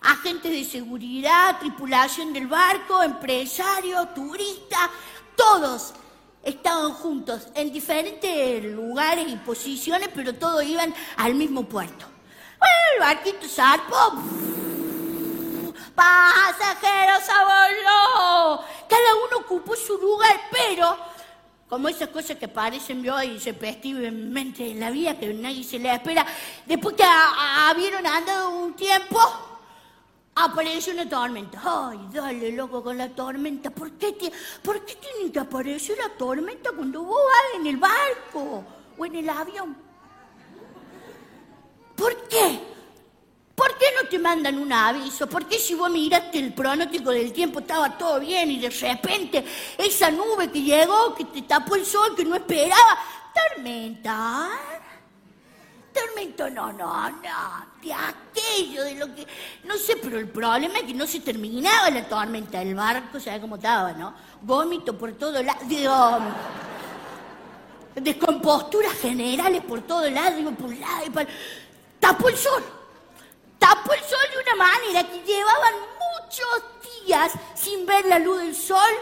agentes 0.00 0.50
de 0.50 0.64
seguridad, 0.64 1.58
tripulación 1.58 2.32
del 2.32 2.46
barco, 2.46 3.02
empresarios, 3.02 4.14
turistas, 4.14 4.90
todos 5.36 5.92
estaban 6.42 6.92
juntos 6.92 7.48
en 7.54 7.72
diferentes 7.72 8.64
lugares 8.64 9.26
y 9.28 9.36
posiciones, 9.36 10.08
pero 10.14 10.34
todos 10.34 10.64
iban 10.64 10.94
al 11.16 11.34
mismo 11.34 11.64
puerto. 11.64 12.06
Bueno, 12.58 12.74
el 12.94 13.00
barquito 13.00 13.48
zarpó. 13.48 14.22
Pasajeros 15.94 17.28
a. 17.28 18.60
Cada 18.88 19.14
uno 19.26 19.38
ocupó 19.38 19.76
su 19.76 19.98
lugar, 19.98 20.40
pero 20.50 20.96
como 21.68 21.88
esas 21.88 22.08
cosas 22.08 22.36
que 22.36 22.48
parecen 22.48 23.08
hoy 23.08 23.38
repetidamente 23.38 24.70
en 24.72 24.80
la 24.80 24.90
vida, 24.90 25.18
que 25.18 25.32
nadie 25.32 25.62
se 25.62 25.78
le 25.78 25.92
espera, 25.92 26.26
después 26.66 26.96
que 26.96 27.04
habieron 27.04 28.06
andado 28.06 28.50
un 28.50 28.74
tiempo, 28.74 29.20
Aparece 30.42 30.92
una 30.92 31.06
tormenta. 31.06 31.60
Ay, 31.62 32.08
dale, 32.10 32.52
loco, 32.52 32.82
con 32.82 32.96
la 32.96 33.10
tormenta. 33.10 33.70
¿Por 33.70 33.92
qué, 33.92 34.32
¿Por 34.62 34.84
qué 34.86 34.94
tiene 34.94 35.30
que 35.30 35.38
aparecer 35.38 35.98
la 35.98 36.08
tormenta 36.16 36.70
cuando 36.72 37.02
vos 37.02 37.20
vas 37.26 37.60
en 37.60 37.66
el 37.66 37.76
barco 37.76 38.64
o 38.96 39.04
en 39.04 39.16
el 39.16 39.28
avión? 39.28 39.76
¿Por 41.94 42.16
qué? 42.28 42.58
¿Por 43.54 43.76
qué 43.76 43.86
no 44.02 44.08
te 44.08 44.18
mandan 44.18 44.58
un 44.58 44.72
aviso? 44.72 45.26
¿Por 45.26 45.44
qué 45.44 45.58
si 45.58 45.74
vos 45.74 45.90
miraste 45.90 46.38
el 46.38 46.54
pronóstico 46.54 47.10
del 47.10 47.34
tiempo 47.34 47.60
estaba 47.60 47.98
todo 47.98 48.18
bien 48.18 48.50
y 48.50 48.58
de 48.58 48.70
repente 48.70 49.44
esa 49.76 50.10
nube 50.10 50.50
que 50.50 50.62
llegó, 50.62 51.14
que 51.14 51.26
te 51.26 51.42
tapó 51.42 51.74
el 51.74 51.84
sol, 51.84 52.16
que 52.16 52.24
no 52.24 52.36
esperaba, 52.36 52.98
tormenta? 53.34 54.79
Tormento, 56.00 56.48
no, 56.50 56.72
no, 56.72 57.10
no, 57.10 57.66
de 57.82 57.92
aquello, 57.92 58.84
de 58.84 58.94
lo 58.94 59.14
que... 59.14 59.26
No 59.64 59.76
sé, 59.76 59.96
pero 59.96 60.18
el 60.18 60.28
problema 60.28 60.78
es 60.78 60.84
que 60.84 60.94
no 60.94 61.06
se 61.06 61.20
terminaba 61.20 61.90
la 61.90 62.08
tormenta. 62.08 62.62
El 62.62 62.74
barco, 62.74 63.20
¿sabes 63.20 63.40
cómo 63.40 63.56
estaba, 63.56 63.92
no? 63.92 64.14
Vómito 64.42 64.96
por 64.96 65.12
todo 65.12 65.42
lado, 65.42 65.60
digo... 65.66 66.18
Descomposturas 67.94 68.94
generales 68.94 69.62
por 69.64 69.82
todo 69.82 70.08
lado, 70.08 70.36
digo, 70.36 70.52
por 70.52 70.68
un 70.68 70.80
lado 70.80 71.06
y 71.06 71.10
por... 71.10 71.26
Tapó 71.98 72.28
el 72.28 72.36
sol. 72.36 72.64
Tapó 73.58 73.92
el 73.92 74.00
sol 74.00 74.18
de 74.32 74.52
una 74.52 74.64
manera 74.64 75.02
que 75.10 75.22
llevaban 75.22 75.74
muchos 76.22 77.04
días 77.04 77.32
sin 77.54 77.84
ver 77.84 78.06
la 78.06 78.18
luz 78.18 78.38
del 78.38 78.54
sol 78.54 78.92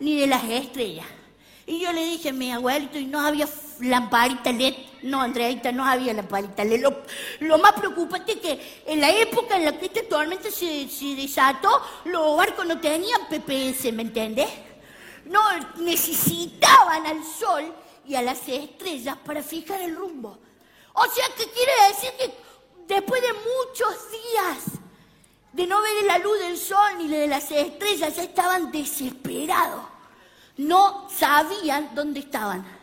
ni 0.00 0.20
de 0.20 0.26
las 0.26 0.44
estrellas. 0.44 1.06
Y 1.66 1.80
yo 1.80 1.92
le 1.92 2.04
dije 2.04 2.30
a 2.30 2.32
mi 2.32 2.52
abuelito, 2.52 2.98
y 2.98 3.06
no 3.06 3.20
había 3.20 3.48
lamparita 3.80 4.52
LED. 4.52 4.91
No, 5.02 5.20
Andreita, 5.20 5.72
no 5.72 5.84
había 5.84 6.14
lamparita 6.14 6.64
LED. 6.64 6.86
Lo, 7.40 7.58
más 7.58 7.72
preocupante 7.72 8.32
es 8.32 8.38
que 8.38 8.82
en 8.86 9.00
la 9.00 9.10
época 9.10 9.56
en 9.56 9.64
la 9.64 9.78
que 9.78 9.86
esta 9.86 10.02
tormenta 10.08 10.50
se, 10.50 10.86
desató, 11.16 11.68
los 12.04 12.36
barcos 12.36 12.66
no 12.66 12.78
tenían 12.78 13.26
PPS, 13.28 13.92
¿me 13.92 14.02
entiendes? 14.02 14.48
No, 15.24 15.40
necesitaban 15.78 17.06
al 17.06 17.24
sol 17.24 17.64
y 18.06 18.14
a 18.14 18.22
las 18.22 18.48
estrellas 18.48 19.16
para 19.24 19.42
fijar 19.42 19.80
el 19.80 19.96
rumbo. 19.96 20.38
O 20.94 21.04
sea, 21.06 21.24
que 21.36 21.50
quiere 21.50 21.72
decir 21.88 22.10
que 22.18 22.94
después 22.94 23.22
de 23.22 23.32
muchos 23.32 24.10
días 24.10 24.78
de 25.52 25.66
no 25.66 25.82
ver 25.82 26.04
la 26.04 26.18
luz 26.18 26.38
del 26.38 26.56
sol 26.56 26.98
ni 26.98 27.08
de 27.08 27.26
las 27.26 27.50
estrellas, 27.50 28.16
ya 28.16 28.22
estaban 28.22 28.70
desesperados. 28.70 29.82
No 30.58 31.08
sabían 31.10 31.94
dónde 31.94 32.20
estaban. 32.20 32.81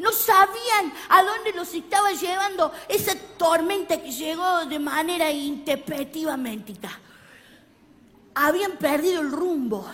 No 0.00 0.12
sabían 0.12 0.94
a 1.10 1.22
dónde 1.22 1.52
los 1.52 1.74
estaba 1.74 2.10
llevando 2.12 2.72
esa 2.88 3.14
tormenta 3.36 4.00
que 4.00 4.10
llegó 4.10 4.64
de 4.64 4.78
manera 4.78 5.30
intempestivamente. 5.30 6.72
Habían 8.34 8.78
perdido 8.78 9.20
el 9.20 9.30
rumbo, 9.30 9.86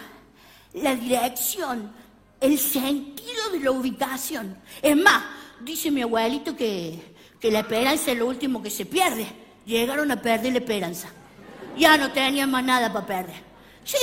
la 0.75 0.95
dirección, 0.95 1.93
el 2.41 2.57
sentido 2.57 3.51
de 3.51 3.59
la 3.59 3.73
ubicación. 3.73 4.57
Es 4.81 4.97
más, 4.97 5.25
dice 5.61 5.91
mi 5.91 6.03
abuelito 6.03 6.55
que, 6.55 7.17
que 7.41 7.51
la 7.51 7.61
esperanza 7.61 8.13
es 8.13 8.19
lo 8.19 8.29
último 8.29 8.63
que 8.63 8.71
se 8.71 8.87
pierde. 8.87 9.27
Llegaron 9.65 10.09
a 10.13 10.23
perder 10.23 10.53
la 10.53 10.61
esperanza. 10.61 11.09
Ya 11.77 11.99
no 11.99 12.13
tenían 12.13 12.49
más 12.49 12.63
nada 12.63 12.93
para 12.93 13.07
perder. 13.07 13.43
Sí, 13.83 13.99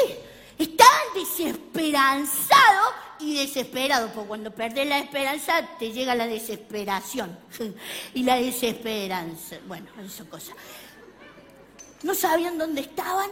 estaban 0.58 1.14
desesperanzados 1.16 2.94
y 3.24 3.38
desesperado, 3.38 4.12
porque 4.12 4.28
cuando 4.28 4.52
perdés 4.52 4.88
la 4.88 5.00
esperanza 5.00 5.68
te 5.80 5.92
llega 5.92 6.16
la 6.16 6.28
desesperación. 6.28 7.38
y 8.14 8.24
la 8.24 8.36
desesperanza, 8.36 9.58
bueno, 9.68 9.88
eso 10.04 10.30
cosa. 10.30 10.54
No 12.04 12.14
sabían 12.14 12.58
dónde 12.58 12.82
estaban, 12.82 13.30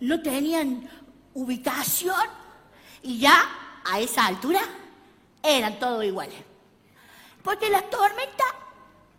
no 0.00 0.20
tenían 0.20 0.88
ubicación 1.34 2.16
y 3.02 3.18
ya 3.18 3.80
a 3.84 4.00
esa 4.00 4.26
altura 4.26 4.60
eran 5.42 5.78
todos 5.78 6.04
iguales. 6.04 6.36
Porque 7.42 7.70
las 7.70 7.88
tormentas 7.88 8.46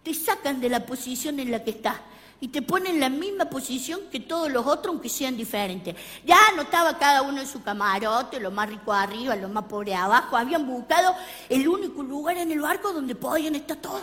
te 0.04 0.14
sacan 0.14 0.60
de 0.60 0.70
la 0.70 0.86
posición 0.86 1.40
en 1.40 1.52
la 1.52 1.64
que 1.64 1.72
estás 1.72 2.00
y 2.42 2.48
te 2.48 2.64
ponen 2.64 2.96
en 2.96 3.00
la 3.00 3.10
misma 3.10 3.46
posición 3.46 4.02
que 4.12 4.20
todos 4.20 4.52
los 4.52 4.66
otros, 4.66 4.94
aunque 4.94 5.10
sean 5.10 5.38
diferentes. 5.38 5.96
Ya 6.26 6.40
no 6.56 6.64
estaba 6.64 6.98
cada 6.98 7.22
uno 7.22 7.40
en 7.40 7.48
su 7.48 7.62
camarote, 7.62 8.40
lo 8.40 8.50
más 8.50 8.68
rico 8.68 8.92
arriba, 8.92 9.36
lo 9.36 9.48
más 9.48 9.66
pobre 9.66 9.94
abajo. 9.94 10.36
Habían 10.36 10.66
buscado 10.66 11.16
el 11.50 11.68
único 11.68 12.02
lugar 12.02 12.38
en 12.38 12.52
el 12.52 12.60
barco 12.60 12.94
donde 12.94 13.14
podían 13.14 13.54
estar 13.54 13.78
todos. 13.78 14.02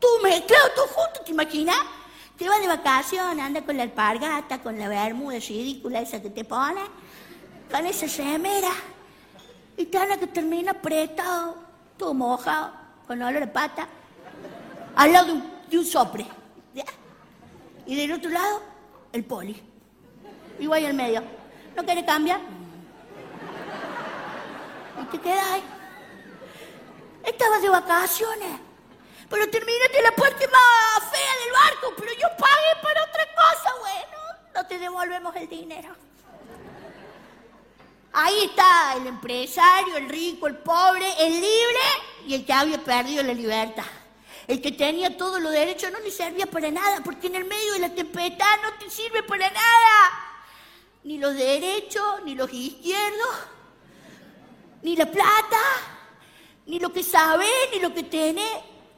Tú 0.00 0.08
mezclado, 0.22 0.70
todo 0.74 0.86
junto, 0.86 1.20
¿te 1.20 1.32
imaginas? 1.32 1.76
Te 2.38 2.48
vas 2.48 2.60
de 2.60 2.66
vacaciones, 2.66 3.44
anda 3.44 3.60
con 3.60 3.76
la 3.76 3.82
alpargata, 3.82 4.62
con 4.62 4.78
la 4.78 4.88
bermuda 4.88 5.38
ridícula 5.38 6.00
esa 6.00 6.22
que 6.22 6.30
te 6.30 6.44
pone, 6.44 6.80
con 7.70 7.84
esa 7.84 8.08
semera, 8.08 8.70
y 9.76 9.84
te 9.84 9.98
a 9.98 10.16
que 10.16 10.26
termina 10.28 10.70
apretado, 10.70 11.56
todo 11.98 12.14
mojado, 12.14 12.72
con 13.06 13.20
olor 13.20 13.40
de 13.40 13.46
pata, 13.48 13.86
al 14.94 15.12
lado 15.12 15.26
de 15.26 15.32
un, 15.32 15.44
de 15.68 15.78
un 15.78 15.84
sopre. 15.84 16.26
Y 17.86 17.94
del 17.94 18.12
otro 18.12 18.30
lado, 18.30 18.62
el 19.12 19.24
poli. 19.24 19.62
Igual 20.58 20.80
en 20.80 20.86
el 20.90 20.94
medio. 20.94 21.22
¿No 21.76 21.84
quiere 21.84 22.04
cambiar? 22.04 22.40
Y 25.02 25.04
te 25.06 25.20
quedas 25.20 25.46
ahí. 25.46 25.62
Estabas 27.24 27.62
de 27.62 27.68
vacaciones. 27.68 28.60
Pero 29.28 29.50
terminaste 29.50 30.02
la 30.02 30.12
parte 30.12 30.48
más 30.48 31.10
fea 31.10 31.32
del 31.44 31.52
barco. 31.52 31.94
Pero 31.96 32.12
yo 32.12 32.28
pagué 32.38 32.82
para 32.82 33.04
otra 33.04 33.24
cosa. 33.34 33.74
Bueno, 33.80 34.18
no 34.54 34.66
te 34.66 34.78
devolvemos 34.78 35.36
el 35.36 35.48
dinero. 35.48 35.94
Ahí 38.12 38.44
está 38.44 38.94
el 38.96 39.06
empresario, 39.08 39.98
el 39.98 40.08
rico, 40.08 40.46
el 40.46 40.56
pobre, 40.56 41.06
el 41.18 41.34
libre 41.34 41.84
y 42.26 42.34
el 42.34 42.46
que 42.46 42.52
había 42.52 42.78
perdido 42.78 43.22
la 43.22 43.34
libertad. 43.34 43.84
El 44.46 44.62
que 44.62 44.72
tenía 44.72 45.16
todos 45.16 45.40
los 45.40 45.50
derechos 45.50 45.90
no 45.90 45.98
le 45.98 46.10
servía 46.10 46.46
para 46.46 46.70
nada, 46.70 47.02
porque 47.02 47.26
en 47.26 47.34
el 47.36 47.44
medio 47.44 47.72
de 47.72 47.78
la 47.80 47.94
tempestad 47.94 48.62
no 48.62 48.74
te 48.78 48.88
sirve 48.88 49.22
para 49.24 49.50
nada. 49.50 50.44
Ni 51.02 51.18
los 51.18 51.34
derechos, 51.34 52.22
ni 52.24 52.34
los 52.34 52.52
izquierdos, 52.52 53.36
ni 54.82 54.94
la 54.94 55.06
plata, 55.06 55.60
ni 56.66 56.78
lo 56.78 56.92
que 56.92 57.02
sabe, 57.02 57.46
ni 57.72 57.80
lo 57.80 57.92
que 57.92 58.04
tiene. 58.04 58.44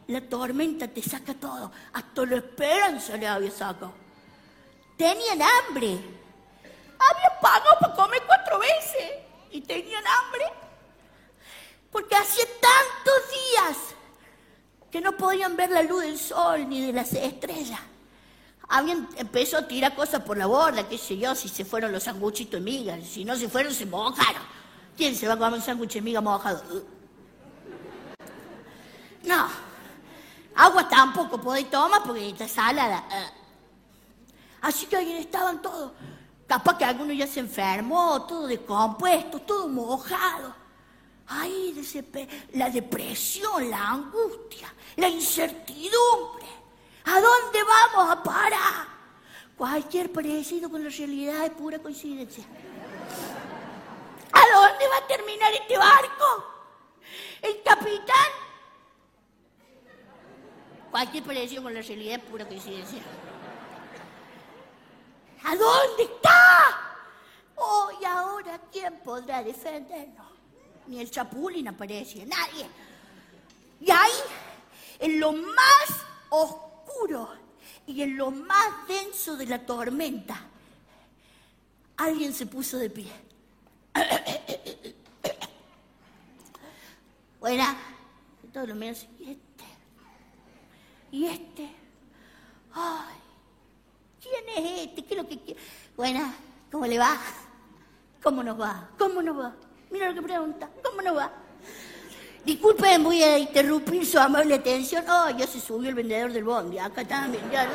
La 0.09 0.21
tormenta 0.21 0.89
te 0.89 1.03
saca 1.03 1.35
todo. 1.35 1.71
Hasta 1.93 2.27
la 2.27 2.37
esperanza 2.37 3.17
le 3.17 3.27
había 3.27 3.51
sacado. 3.51 3.93
Tenían 4.97 5.41
hambre. 5.43 5.99
Había 6.99 7.41
pagado 7.41 7.79
para 7.81 7.95
comer 7.95 8.23
cuatro 8.27 8.59
veces 8.59 9.13
y 9.51 9.61
tenían 9.61 10.05
hambre. 10.07 10.45
Porque 11.91 12.17
hacía 12.17 12.45
tantos 12.45 13.31
días 13.31 13.98
que 14.91 15.01
no 15.01 15.17
podían 15.17 15.57
ver 15.57 15.71
la 15.71 15.83
luz 15.83 16.03
del 16.03 16.19
sol 16.19 16.69
ni 16.69 16.81
de 16.81 16.93
las 16.93 17.13
estrellas. 17.13 17.81
Habían 18.69 19.09
empezó 19.17 19.59
a 19.59 19.67
tirar 19.67 19.95
cosas 19.95 20.23
por 20.23 20.37
la 20.37 20.47
borda, 20.47 20.89
qué 20.89 20.99
sé 20.99 21.17
yo, 21.17 21.35
si 21.35 21.49
se 21.49 21.65
fueron 21.65 21.91
los 21.91 22.03
sanguchitos 22.03 22.53
de 22.53 22.61
miga, 22.61 22.99
si 23.01 23.25
no 23.25 23.35
se 23.37 23.49
fueron, 23.49 23.73
se 23.73 23.87
mojaron. 23.87 24.43
¿Quién 24.97 25.15
se 25.15 25.27
va 25.27 25.35
a 25.35 25.37
comer 25.37 25.55
un 25.55 25.63
sándwich 25.63 25.95
de 25.95 26.01
miga 26.03 26.21
mojado? 26.21 26.63
No. 29.25 29.49
Agua 30.57 30.89
tampoco 30.89 31.41
podéis 31.41 31.71
tomar 31.71 32.03
porque 32.03 32.29
está 32.31 32.49
salada. 32.49 33.05
Así 34.61 34.87
que 34.87 34.97
ahí 34.97 35.13
estaban 35.19 35.63
todos. 35.63 35.93
Capaz 36.47 36.79
que 36.79 36.85
alguno 36.85 37.13
ya 37.13 37.27
se 37.27 37.41
enfermó, 37.41 38.23
todo 38.27 38.47
descompuesto, 38.47 39.39
todo 39.41 39.69
mojado. 39.69 40.55
Ay, 41.29 41.75
la 42.55 42.71
depresión, 42.71 43.71
la 43.71 43.91
angustia, 43.91 44.73
la 44.99 45.09
incertidumbre. 45.09 46.47
¿A 47.05 47.21
dónde 47.21 47.63
vamos 47.63 48.11
a 48.11 48.23
parar? 48.23 48.87
Cualquier 49.57 50.13
parecido 50.13 50.69
con 50.69 50.83
la 50.85 50.91
realidad 50.91 51.47
es 51.47 51.51
pura 51.53 51.79
coincidencia. 51.79 52.45
¿A 54.33 54.41
dónde 54.41 54.89
va 54.89 54.97
a 54.99 55.07
terminar 55.07 55.53
este 55.55 55.79
barco? 55.79 56.45
El 57.41 57.63
capitán. 57.63 58.31
Cualquier 60.91 61.23
parecido 61.23 61.63
con 61.63 61.75
la 61.75 61.81
realidad 61.81 62.19
es 62.19 62.25
pura 62.25 62.47
coincidencia. 62.47 63.03
¿A 65.45 65.55
dónde 65.55 66.03
está? 66.03 66.91
Oh, 67.55 67.91
y 68.01 68.05
ahora, 68.05 68.61
¿quién 68.73 68.99
podrá 69.01 69.43
defendernos? 69.45 70.27
Ni 70.89 71.01
el 71.01 71.11
chapulín 71.11 71.69
aparece, 71.69 72.27
nadie. 72.27 72.69
Y 73.81 73.91
ahí, 73.91 74.13
en 74.99 75.21
lo 75.21 75.33
más 75.33 76.05
oscuro 76.31 77.31
y 77.87 78.03
en 78.03 78.17
lo 78.17 78.31
más 78.31 78.87
denso 78.87 79.37
de 79.37 79.47
la 79.47 79.65
tormenta, 79.65 80.41
alguien 81.97 82.33
se 82.33 82.47
puso 82.47 82.77
de 82.79 82.91
pie. 82.91 83.11
Buena, 87.41 87.77
todo 88.53 88.67
lo 88.67 88.75
menos, 88.75 89.07
y 89.19 89.31
este, 89.31 89.65
y 91.13 91.27
este, 91.27 91.71
ay, 92.75 93.17
¿quién 94.21 94.49
es 94.57 94.89
este? 94.89 95.05
¿Qué 95.05 95.15
es 95.15 95.23
lo 95.23 95.29
que 95.29 95.39
quiere? 95.39 95.61
Buena, 95.97 96.35
¿cómo 96.71 96.87
le 96.87 96.99
va? 96.99 97.17
¿Cómo 98.23 98.43
nos 98.43 98.61
va? 98.61 98.91
¿Cómo 98.99 99.23
nos 99.23 99.39
va? 99.39 99.55
Mira 99.91 100.09
lo 100.09 100.15
que 100.15 100.23
pregunta, 100.23 100.69
¿cómo 100.83 101.01
nos 101.01 101.17
va? 101.17 101.33
Disculpen, 102.49 103.05
voy 103.05 103.23
a 103.23 103.37
interrumpir 103.37 104.07
su 104.07 104.19
amable 104.19 104.55
atención. 104.55 105.05
Oh, 105.07 105.29
ya 105.37 105.47
se 105.47 105.61
subió 105.61 105.91
el 105.91 105.95
vendedor 105.95 106.33
del 106.33 106.45
bondi, 106.45 106.79
acá 106.79 107.05
también, 107.05 107.43
ya 107.51 107.65
no. 107.65 107.73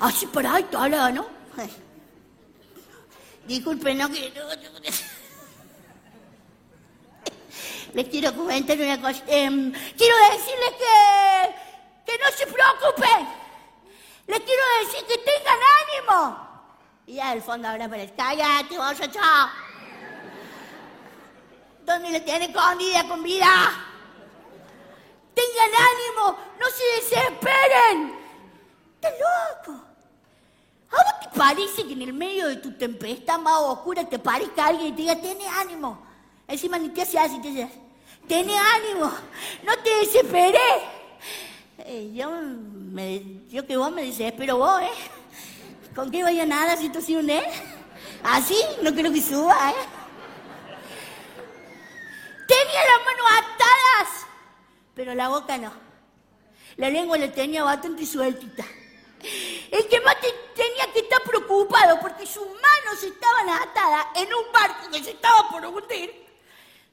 Así 0.00 0.24
para 0.28 0.54
ahí, 0.54 0.62
toda 0.62 1.12
¿no? 1.12 1.26
Disculpen, 3.46 3.98
no 3.98 4.08
que... 4.10 4.32
Les 7.92 8.08
quiero 8.08 8.34
comentar 8.34 8.78
una 8.78 8.98
cosa. 9.02 9.22
Em, 9.26 9.70
quiero 9.70 10.16
decirles 10.32 10.72
que, 10.78 11.54
que 12.06 12.18
no 12.18 12.30
se 12.34 12.46
preocupen. 12.46 13.28
Les 14.26 14.40
quiero 14.40 14.62
decir 14.86 15.04
que 15.06 15.18
tengan 15.18 15.58
ánimo. 15.82 16.48
Y 17.06 17.20
al 17.20 17.42
fondo 17.42 17.68
ahora 17.68 17.84
el 17.84 18.14
cállate, 18.14 18.78
vos, 18.78 18.98
chao. 19.12 19.63
¿Dónde 21.84 22.10
le 22.10 22.20
tiene 22.20 22.46
escondida 22.46 23.06
con 23.06 23.22
vida? 23.22 23.46
Tengan 25.34 25.70
ánimo, 25.92 26.38
no 26.58 26.66
se 26.70 27.16
desesperen. 27.16 28.14
¡Estás 28.94 29.12
loco! 29.20 29.84
¿A 30.90 30.96
vos 30.96 31.20
te 31.22 31.38
parece 31.38 31.86
que 31.86 31.92
en 31.92 32.02
el 32.02 32.12
medio 32.12 32.48
de 32.48 32.56
tu 32.56 32.72
tempestad 32.72 33.38
más 33.38 33.60
oscura 33.60 34.04
te 34.04 34.18
parezca 34.18 34.66
alguien 34.66 34.88
y 34.88 34.92
te 34.92 35.02
diga, 35.02 35.16
tiene 35.16 35.46
ánimo? 35.46 36.00
Encima 36.46 36.78
ni 36.78 36.88
te 36.90 37.02
hace 37.02 37.18
así, 37.18 37.40
te 37.40 37.48
dice, 37.48 37.68
tiene 38.26 38.56
ánimo, 38.56 39.10
no 39.64 39.76
te 39.82 39.90
desesperé. 39.96 40.58
Eh, 41.78 42.12
yo, 42.14 42.30
yo 43.50 43.66
que 43.66 43.76
vos 43.76 43.90
me 43.90 44.04
desespero 44.04 44.56
vos, 44.58 44.80
¿eh? 44.80 44.88
¿Con 45.94 46.10
qué 46.10 46.22
vaya 46.22 46.46
nada 46.46 46.76
situación, 46.76 47.28
eh? 47.28 47.44
Así, 48.22 48.56
no 48.82 48.92
creo 48.94 49.12
que 49.12 49.20
suba, 49.20 49.70
¿eh? 49.70 49.93
Tenía 52.74 52.90
las 52.90 53.06
manos 53.06 53.26
atadas, 53.38 54.26
pero 54.96 55.14
la 55.14 55.28
boca 55.28 55.56
no. 55.58 55.72
La 56.76 56.90
lengua 56.90 57.16
la 57.16 57.32
tenía 57.32 57.62
bastante 57.62 58.04
sueltita. 58.04 58.64
El 59.70 59.86
que 59.86 60.00
más 60.00 60.16
tenía 60.56 60.92
que 60.92 60.98
estar 60.98 61.22
preocupado 61.22 62.00
porque 62.00 62.26
sus 62.26 62.44
manos 62.44 63.00
estaban 63.00 63.48
atadas 63.48 64.06
en 64.16 64.34
un 64.34 64.52
barco 64.52 64.90
que 64.90 65.04
se 65.04 65.12
estaba 65.12 65.48
por 65.50 65.64
hundir, 65.64 66.26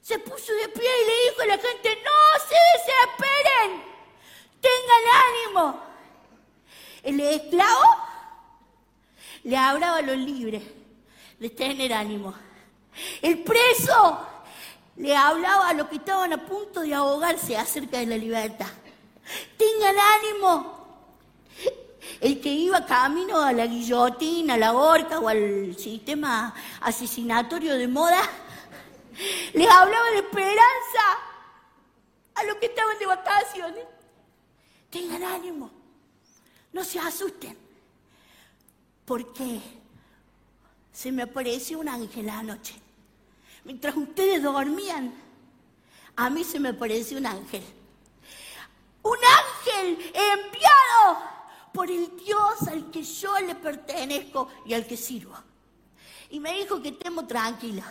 se 0.04 0.20
puso 0.20 0.54
de 0.54 0.70
pie 0.70 0.84
y 0.84 1.08
le 1.08 1.32
dijo 1.32 1.42
a 1.42 1.46
la 1.48 1.58
gente, 1.58 1.98
no 2.04 2.40
se 2.48 2.56
desesperen, 2.78 3.84
tengan 4.62 5.04
ánimo. 5.30 5.84
El 7.02 7.20
esclavo 7.22 8.06
le 9.46 9.58
hablaba 9.58 9.98
a 9.98 10.02
los 10.04 10.18
libres 10.18 10.62
de 11.40 11.50
tener 11.50 11.92
ánimo. 11.92 12.36
El 13.24 13.40
preso 13.40 14.28
le 14.98 15.16
hablaba 15.16 15.70
a 15.70 15.74
los 15.74 15.88
que 15.88 15.96
estaban 15.96 16.34
a 16.34 16.46
punto 16.46 16.82
de 16.82 16.94
ahogarse 16.94 17.58
acerca 17.58 18.00
de 18.00 18.06
la 18.06 18.18
libertad. 18.18 18.68
Tengan 19.58 19.96
ánimo, 19.98 20.82
el 22.20 22.42
que 22.42 22.50
iba 22.50 22.86
camino 22.86 23.42
a 23.42 23.54
la 23.54 23.66
guillotina, 23.66 24.56
a 24.56 24.58
la 24.58 24.74
horca 24.74 25.20
o 25.20 25.28
al 25.28 25.76
sistema 25.78 26.54
asesinatorio 26.82 27.76
de 27.76 27.88
moda, 27.88 28.22
les 29.54 29.70
hablaba 29.70 30.12
de 30.12 30.18
esperanza 30.18 31.04
a 32.36 32.44
los 32.44 32.56
que 32.56 32.68
estaban 32.68 32.98
de 33.00 33.06
vacaciones. 33.06 33.86
Tengan 34.90 35.24
ánimo, 35.24 35.72
no 36.74 36.84
se 36.84 37.00
asusten, 37.00 37.58
porque 39.06 39.62
se 40.92 41.12
me 41.12 41.24
apareció 41.24 41.80
un 41.80 41.88
ángel 41.88 42.30
anoche. 42.30 42.81
Mientras 43.64 43.96
ustedes 43.96 44.42
dormían, 44.42 45.14
a 46.16 46.30
mí 46.30 46.44
se 46.44 46.60
me 46.60 46.70
apareció 46.70 47.18
un 47.18 47.26
ángel. 47.26 47.64
Un 49.04 49.18
ángel 49.18 50.12
enviado 50.14 51.32
por 51.74 51.90
el 51.90 52.16
Dios 52.18 52.68
al 52.68 52.92
que 52.92 53.04
yo 53.04 53.40
le 53.40 53.56
pertenezco 53.56 54.50
y 54.66 54.74
al 54.74 54.86
que 54.86 54.98
sirvo. 54.98 55.36
Y 56.30 56.40
me 56.40 56.54
dijo 56.54 56.82
que 56.82 56.90
estemos 56.90 57.28
tranquilos, 57.28 57.86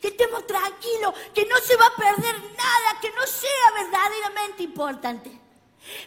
que 0.00 0.08
estemos 0.08 0.46
tranquilos, 0.46 1.14
que 1.34 1.46
no 1.46 1.56
se 1.58 1.76
va 1.76 1.86
a 1.86 1.96
perder 1.96 2.34
nada, 2.34 3.00
que 3.00 3.10
no 3.10 3.26
sea 3.26 3.84
verdaderamente 3.84 4.62
importante. 4.62 5.30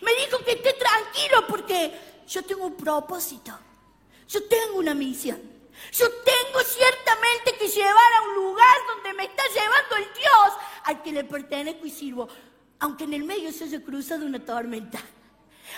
Me 0.01 0.13
dijo 0.25 0.39
que 0.43 0.51
esté 0.51 0.73
tranquilo 0.73 1.47
porque 1.47 2.23
yo 2.27 2.43
tengo 2.43 2.65
un 2.65 2.75
propósito, 2.75 3.57
yo 4.27 4.47
tengo 4.47 4.77
una 4.77 4.93
misión. 4.93 5.50
Yo 5.91 6.09
tengo 6.09 6.59
ciertamente 6.63 7.57
que 7.57 7.67
llevar 7.67 8.13
a 8.13 8.21
un 8.29 8.35
lugar 8.35 8.75
donde 8.87 9.13
me 9.13 9.25
está 9.25 9.43
llevando 9.47 9.95
el 9.97 10.13
Dios 10.13 10.53
al 10.83 11.01
que 11.03 11.11
le 11.11 11.23
pertenezco 11.23 11.85
y 11.85 11.91
sirvo, 11.91 12.27
aunque 12.79 13.03
en 13.03 13.13
el 13.13 13.23
medio 13.23 13.51
se 13.51 13.65
haya 13.65 13.83
cruzado 13.83 14.25
una 14.25 14.43
tormenta. 14.43 14.99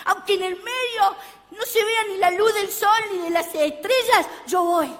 Aunque 0.06 0.34
en 0.34 0.42
el 0.42 0.56
medio 0.56 1.16
no 1.50 1.62
se 1.62 1.84
vea 1.84 2.04
ni 2.08 2.16
la 2.16 2.30
luz 2.32 2.52
del 2.54 2.70
sol 2.70 3.00
ni 3.12 3.18
de 3.18 3.30
las 3.30 3.46
estrellas, 3.46 4.26
yo 4.46 4.62
voy 4.62 4.90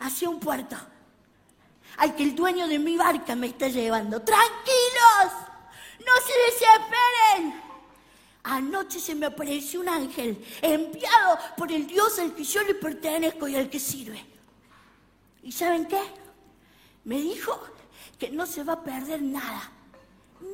hacia 0.00 0.28
un 0.28 0.40
puerto 0.40 0.76
al 1.98 2.14
que 2.14 2.22
el 2.22 2.34
dueño 2.34 2.68
de 2.68 2.78
mi 2.78 2.96
barca 2.96 3.34
me 3.34 3.48
está 3.48 3.68
llevando. 3.68 4.22
Tranquilos, 4.22 5.32
no 5.98 6.12
se 6.24 6.32
desesperen. 6.50 7.62
Anoche 8.44 9.00
se 9.00 9.14
me 9.14 9.26
apareció 9.26 9.80
un 9.80 9.88
ángel 9.88 10.42
enviado 10.62 11.38
por 11.56 11.70
el 11.70 11.86
Dios 11.86 12.18
al 12.18 12.34
que 12.34 12.44
yo 12.44 12.62
le 12.62 12.74
pertenezco 12.74 13.48
y 13.48 13.56
al 13.56 13.68
que 13.68 13.80
sirve. 13.80 14.24
¿Y 15.48 15.52
saben 15.52 15.86
qué? 15.86 16.02
Me 17.04 17.18
dijo 17.22 17.58
que 18.18 18.28
no 18.28 18.44
se 18.44 18.64
va 18.64 18.74
a 18.74 18.84
perder 18.84 19.22
nada, 19.22 19.72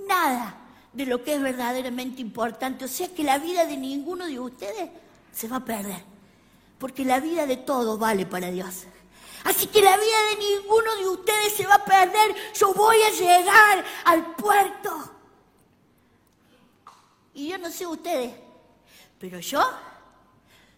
nada 0.06 0.54
de 0.92 1.04
lo 1.04 1.24
que 1.24 1.34
es 1.34 1.42
verdaderamente 1.42 2.20
importante. 2.20 2.84
O 2.84 2.88
sea 2.88 3.12
que 3.12 3.24
la 3.24 3.38
vida 3.38 3.66
de 3.66 3.76
ninguno 3.76 4.24
de 4.26 4.38
ustedes 4.38 4.90
se 5.32 5.48
va 5.48 5.56
a 5.56 5.64
perder, 5.64 6.00
porque 6.78 7.04
la 7.04 7.18
vida 7.18 7.44
de 7.44 7.56
todos 7.56 7.98
vale 7.98 8.24
para 8.24 8.52
Dios. 8.52 8.84
Así 9.42 9.66
que 9.66 9.82
la 9.82 9.96
vida 9.96 10.16
de 10.30 10.36
ninguno 10.36 10.94
de 10.94 11.08
ustedes 11.08 11.54
se 11.54 11.66
va 11.66 11.74
a 11.74 11.84
perder. 11.84 12.36
Yo 12.54 12.72
voy 12.72 12.96
a 13.02 13.10
llegar 13.10 13.84
al 14.04 14.36
puerto. 14.36 15.10
Y 17.34 17.48
yo 17.48 17.58
no 17.58 17.68
sé 17.68 17.84
ustedes, 17.84 18.32
pero 19.18 19.40
yo, 19.40 19.60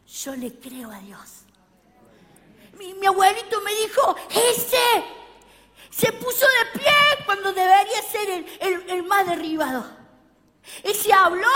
yo 0.08 0.34
le 0.36 0.58
creo 0.58 0.90
a 0.90 1.00
Dios. 1.00 1.45
Mi, 2.78 3.06
abuelito 3.06 3.60
me 3.60 3.74
dijo, 3.74 4.16
ese 4.30 5.04
se 5.90 6.12
puso 6.12 6.46
de 6.46 6.80
pie 6.80 6.92
cuando 7.24 7.52
debería 7.52 8.02
ser 8.02 8.46
el, 8.60 8.90
el 8.90 9.02
más 9.04 9.26
derribado. 9.26 9.86
Ese 10.82 11.12
habló 11.12 11.48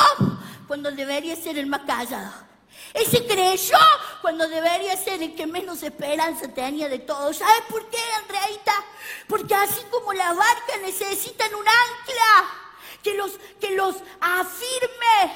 cuando 0.67 0.91
debería 0.91 1.37
ser 1.37 1.59
el 1.59 1.67
más 1.67 1.83
callado. 1.83 2.33
Ese 2.95 3.27
creyó 3.27 3.77
cuando 4.21 4.49
debería 4.49 4.97
ser 4.97 5.23
el 5.23 5.35
que 5.35 5.47
menos 5.47 5.83
esperanza 5.83 6.49
tenía 6.49 6.89
de 6.89 6.99
todos. 6.99 7.37
¿Sabes 7.37 7.63
por 7.69 7.89
qué, 7.89 7.99
Andreita? 8.23 8.73
Porque 9.29 9.55
así 9.55 9.83
como 9.91 10.13
las 10.13 10.37
barcas 10.37 10.81
necesitan 10.83 11.55
un 11.55 11.67
ancla 11.67 12.51
que 13.03 13.15
los, 13.15 13.33
que 13.61 13.77
los 13.77 13.97
afirme 14.21 15.35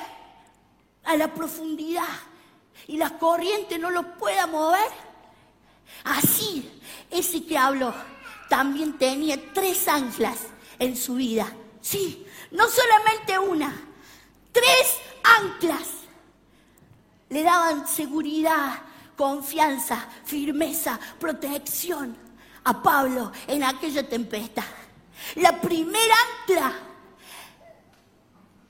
a 1.05 1.16
la 1.16 1.33
profundidad 1.33 2.09
y 2.87 2.97
la 2.97 3.18
corriente 3.18 3.79
no 3.79 3.90
los 3.90 4.05
pueda 4.18 4.47
mover, 4.47 4.90
así 6.05 6.70
ese 7.11 7.44
que 7.44 7.57
habló 7.57 7.94
también 8.49 8.99
tenía 8.99 9.53
tres 9.53 9.88
anclas 9.88 10.38
en 10.79 10.97
su 10.97 11.14
vida. 11.14 11.51
Sí, 11.81 12.27
no 12.51 12.68
solamente 12.68 13.38
una, 13.38 13.75
tres 14.53 14.99
anclas 15.23 15.88
le 17.29 17.42
daban 17.42 17.87
seguridad, 17.88 18.81
confianza, 19.16 20.09
firmeza, 20.25 20.99
protección 21.18 22.16
a 22.64 22.83
Pablo 22.83 23.33
en 23.47 23.64
aquella 23.64 24.09
tempestad. 24.09 24.64
La 25.37 25.61
primera 25.61 26.14
ancla 26.42 26.73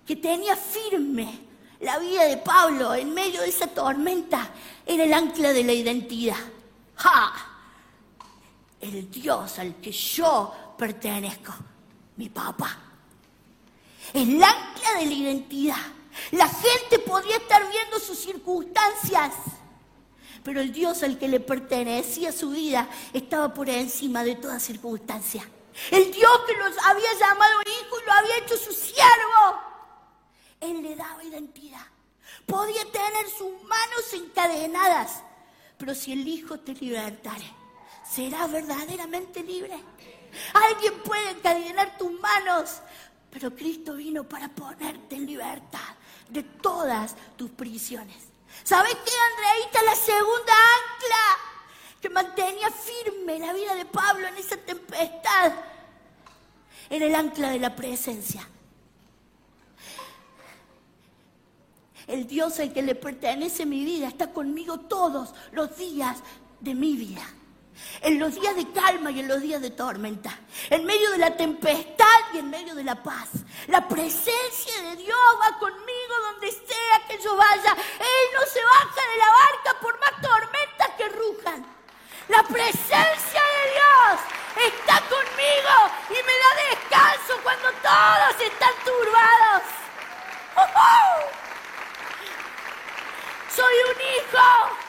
que 0.07 0.17
tenía 0.17 0.57
firme 0.57 1.41
la 1.81 1.99
vida 1.99 2.25
de 2.25 2.39
Pablo 2.39 2.95
en 2.95 3.13
medio 3.13 3.43
de 3.43 3.49
esa 3.49 3.67
tormenta 3.67 4.51
era 4.87 5.05
el 5.05 5.13
ancla 5.13 5.53
de 5.53 5.65
la 5.65 5.73
identidad. 5.73 6.37
¡Ja! 6.97 7.33
El 8.81 9.11
Dios 9.11 9.59
al 9.59 9.77
que 9.81 9.93
yo 9.93 10.75
pertenezco, 10.77 11.53
mi 12.17 12.29
papá. 12.29 12.79
El 14.13 14.43
ancla 14.43 14.99
de 14.99 15.07
la 15.07 15.13
identidad. 15.13 15.77
La 16.33 16.49
gente 16.49 16.99
podía 17.01 17.37
estar 17.37 17.69
viendo 17.71 17.99
sus 17.99 18.19
circunstancias, 18.19 19.33
pero 20.45 20.61
el 20.61 20.73
Dios 20.73 21.03
al 21.03 21.19
que 21.19 21.27
le 21.27 21.41
pertenecía 21.41 22.31
su 22.31 22.51
vida 22.51 22.89
estaba 23.13 23.53
por 23.53 23.69
encima 23.69 24.23
de 24.23 24.37
toda 24.37 24.61
circunstancia. 24.61 25.49
El 25.91 26.13
Dios 26.13 26.41
que 26.47 26.57
los 26.57 26.77
había 26.87 27.13
llamado 27.19 27.61
hijo 27.63 28.01
y 28.01 28.07
lo 28.07 28.13
había 28.13 28.39
hecho 28.39 28.57
su 28.57 28.73
siervo. 28.73 29.61
Él 30.61 30.83
le 30.83 30.95
daba 30.95 31.25
identidad. 31.25 31.87
Podía 32.47 32.85
tener 32.93 33.29
sus 33.29 33.51
manos 33.63 34.13
encadenadas, 34.13 35.23
pero 35.79 35.95
si 35.95 36.13
el 36.13 36.27
Hijo 36.27 36.59
te 36.61 36.75
libertare, 36.75 37.47
será 38.09 38.47
verdaderamente 38.47 39.43
libre. 39.43 39.79
Alguien 40.53 40.95
puede 41.05 41.31
encadenar 41.31 41.97
tus 41.97 42.13
manos, 42.21 42.81
pero 43.31 43.55
Cristo 43.55 43.95
vino 43.95 44.25
para 44.25 44.49
ponerte 44.49 45.17
en 45.17 45.27
libertad 45.27 45.95
de 46.29 46.43
todas 46.43 47.15
tus 47.37 47.51
prisiones. 47.51 48.17
¿Sabes 48.63 48.95
qué, 48.95 49.13
Andreita? 49.31 49.83
La 49.85 49.97
segunda 49.97 50.53
ancla 50.53 51.55
que 52.01 52.09
mantenía 52.11 52.71
firme 52.71 53.39
la 53.39 53.53
vida 53.53 53.75
de 53.75 53.85
Pablo 53.87 54.29
en 54.29 54.37
esa 54.37 54.57
tempestad 54.57 55.53
era 56.91 57.07
el 57.07 57.15
ancla 57.15 57.51
de 57.51 57.59
la 57.59 57.75
presencia. 57.75 58.47
El 62.07 62.27
Dios 62.27 62.61
al 62.61 62.73
que 62.73 62.83
le 62.83 62.95
pertenece 62.95 63.67
mi 63.67 63.85
vida 63.85 64.09
está 64.09 64.33
conmigo 64.33 64.81
todos 64.81 65.35
los 65.53 65.77
días 65.77 66.19
de 66.61 66.75
mi 66.75 66.97
vida 66.97 67.23
en 68.03 68.19
los 68.19 68.35
días 68.35 68.55
de 68.57 68.71
calma 68.73 69.11
y 69.11 69.21
en 69.21 69.29
los 69.29 69.41
días 69.41 69.61
de 69.61 69.71
tormenta, 69.71 70.39
en 70.71 70.85
medio 70.85 71.11
de 71.11 71.19
la 71.19 71.37
tempestad 71.37 72.21
y 72.33 72.39
en 72.39 72.51
medio 72.51 72.75
de 72.75 72.85
la 72.85 73.03
paz. 73.03 73.31
La 73.69 73.87
presencia 73.89 74.83
de 74.83 74.97
Dios 74.97 75.19
va 75.41 75.59
conmigo 75.59 76.15
donde 76.31 76.51
sea 76.51 77.07
que 77.09 77.23
yo 77.23 77.37
vaya. 77.37 77.73
Él 77.73 78.27
no 78.35 78.47
se 78.47 78.61
baja 78.63 79.01
de 79.13 79.19
la 79.19 79.29
barca 79.29 79.81
por 79.81 80.01
más 80.01 80.13
tormentas 80.21 80.91
que 80.97 81.09
rujan. 81.09 81.67
La 82.29 82.43
presencia 82.43 83.43
de 83.43 83.71
Dios 83.73 84.73
está 84.73 85.01
conmigo 85.09 85.75
y 86.11 86.15
me 86.15 86.33
da 86.43 86.51
descanso 86.71 87.41
cuando 87.43 87.69
todos 87.83 88.41
están 88.41 88.73
turbados. 88.85 89.85
Soy 93.55 93.75
un 93.95 94.01
hijo 94.01 94.85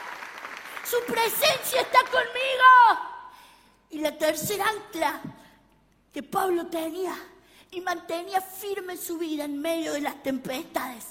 su 0.88 1.04
presencia 1.04 1.80
está 1.80 1.98
conmigo. 2.04 3.00
Y 3.90 3.98
la 3.98 4.16
tercera 4.16 4.66
ancla 4.68 5.20
que 6.12 6.22
Pablo 6.22 6.66
tenía 6.66 7.14
y 7.70 7.80
mantenía 7.80 8.40
firme 8.40 8.96
su 8.96 9.18
vida 9.18 9.44
en 9.44 9.60
medio 9.60 9.92
de 9.92 10.00
las 10.00 10.22
tempestades 10.22 11.06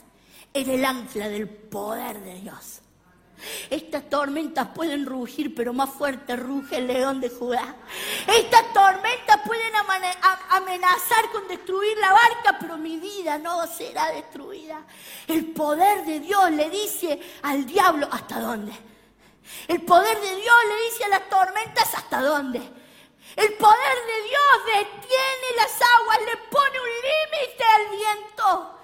era 0.53 0.73
el 0.73 0.85
ancla 0.85 1.27
del 1.27 1.49
poder 1.49 2.19
de 2.21 2.35
Dios. 2.35 2.81
Estas 3.69 4.09
tormentas 4.09 4.69
pueden 4.73 5.05
rugir, 5.05 5.53
pero 5.53 5.73
más 5.73 5.89
fuerte 5.89 6.35
ruge 6.35 6.77
el 6.77 6.87
león 6.87 7.19
de 7.19 7.29
Judá. 7.29 7.75
Estas 8.27 8.73
tormentas 8.73 9.41
pueden 9.45 9.73
amenazar 10.49 11.29
con 11.31 11.47
destruir 11.47 11.97
la 11.97 12.13
barca, 12.13 12.57
pero 12.59 12.77
mi 12.77 12.97
vida 12.97 13.37
no 13.37 13.65
será 13.67 14.11
destruida. 14.11 14.81
El 15.27 15.47
poder 15.47 16.05
de 16.05 16.19
Dios 16.21 16.51
le 16.51 16.69
dice 16.69 17.19
al 17.43 17.65
diablo, 17.65 18.07
¿hasta 18.11 18.39
dónde? 18.39 18.73
El 19.67 19.81
poder 19.83 20.19
de 20.19 20.35
Dios 20.35 20.55
le 20.67 20.85
dice 20.85 21.03
a 21.05 21.09
las 21.09 21.29
tormentas 21.29 21.93
hasta 21.93 22.21
dónde. 22.21 22.59
El 23.35 23.53
poder 23.53 23.97
de 24.07 24.29
Dios 24.29 24.65
detiene 24.65 25.55
las 25.57 25.73
aguas, 25.81 26.19
le 26.25 26.37
pone 26.49 26.79
un 26.79 26.87
límite 26.87 27.63
al 27.63 27.89
viento. 27.89 28.79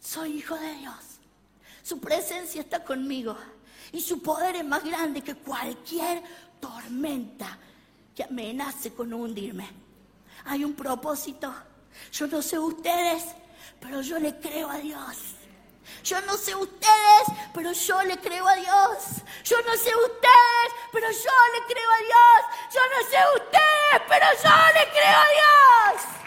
Soy 0.00 0.38
hijo 0.38 0.54
de 0.54 0.74
Dios. 0.74 1.07
Su 1.88 1.98
presencia 1.98 2.60
está 2.60 2.84
conmigo 2.84 3.34
y 3.92 4.02
su 4.02 4.20
poder 4.20 4.56
es 4.56 4.64
más 4.66 4.84
grande 4.84 5.22
que 5.22 5.34
cualquier 5.36 6.22
tormenta 6.60 7.56
que 8.14 8.24
amenace 8.24 8.92
con 8.92 9.14
hundirme. 9.14 9.66
Hay 10.44 10.64
un 10.64 10.74
propósito. 10.74 11.50
Yo 12.12 12.26
no 12.26 12.42
sé 12.42 12.58
ustedes, 12.58 13.24
pero 13.80 14.02
yo 14.02 14.18
le 14.18 14.38
creo 14.38 14.68
a 14.68 14.76
Dios. 14.76 15.16
Yo 16.04 16.20
no 16.26 16.36
sé 16.36 16.54
ustedes, 16.54 17.24
pero 17.54 17.72
yo 17.72 18.02
le 18.02 18.18
creo 18.18 18.46
a 18.46 18.56
Dios. 18.56 18.98
Yo 19.44 19.56
no 19.62 19.72
sé 19.72 19.96
ustedes, 19.96 20.70
pero 20.92 21.10
yo 21.10 21.36
le 21.54 21.72
creo 21.72 21.90
a 21.90 22.02
Dios. 22.04 22.74
Yo 22.74 22.80
no 22.92 23.08
sé 23.08 23.16
ustedes, 23.34 24.02
pero 24.06 24.26
yo 24.44 24.50
le 24.78 24.90
creo 24.90 25.16
a 25.16 25.28
Dios. 25.30 26.18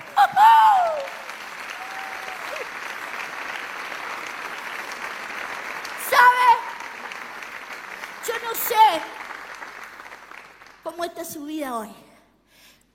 Yo 8.27 8.33
no 8.43 8.55
sé 8.55 9.01
cómo 10.83 11.03
está 11.03 11.25
su 11.25 11.45
vida 11.45 11.77
hoy. 11.77 11.89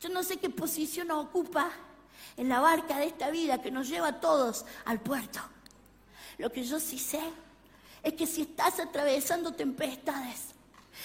Yo 0.01 0.09
no 0.09 0.23
sé 0.23 0.39
qué 0.39 0.51
posición 0.51 1.11
ocupa 1.11 1.71
en 2.37 2.49
la 2.49 2.61
barca 2.61 2.99
de 2.99 3.07
esta 3.07 3.31
vida 3.31 3.61
que 3.61 3.71
nos 3.71 3.89
lleva 3.89 4.09
a 4.09 4.21
todos 4.21 4.65
al 4.85 5.01
puerto. 5.01 5.41
Lo 6.39 6.53
que 6.53 6.63
yo 6.63 6.79
sí 6.79 6.99
sé 6.99 7.21
es 8.03 8.15
que 8.15 8.27
si 8.27 8.43
estás 8.43 8.79
atravesando 8.79 9.53
tempestades, 9.53 10.55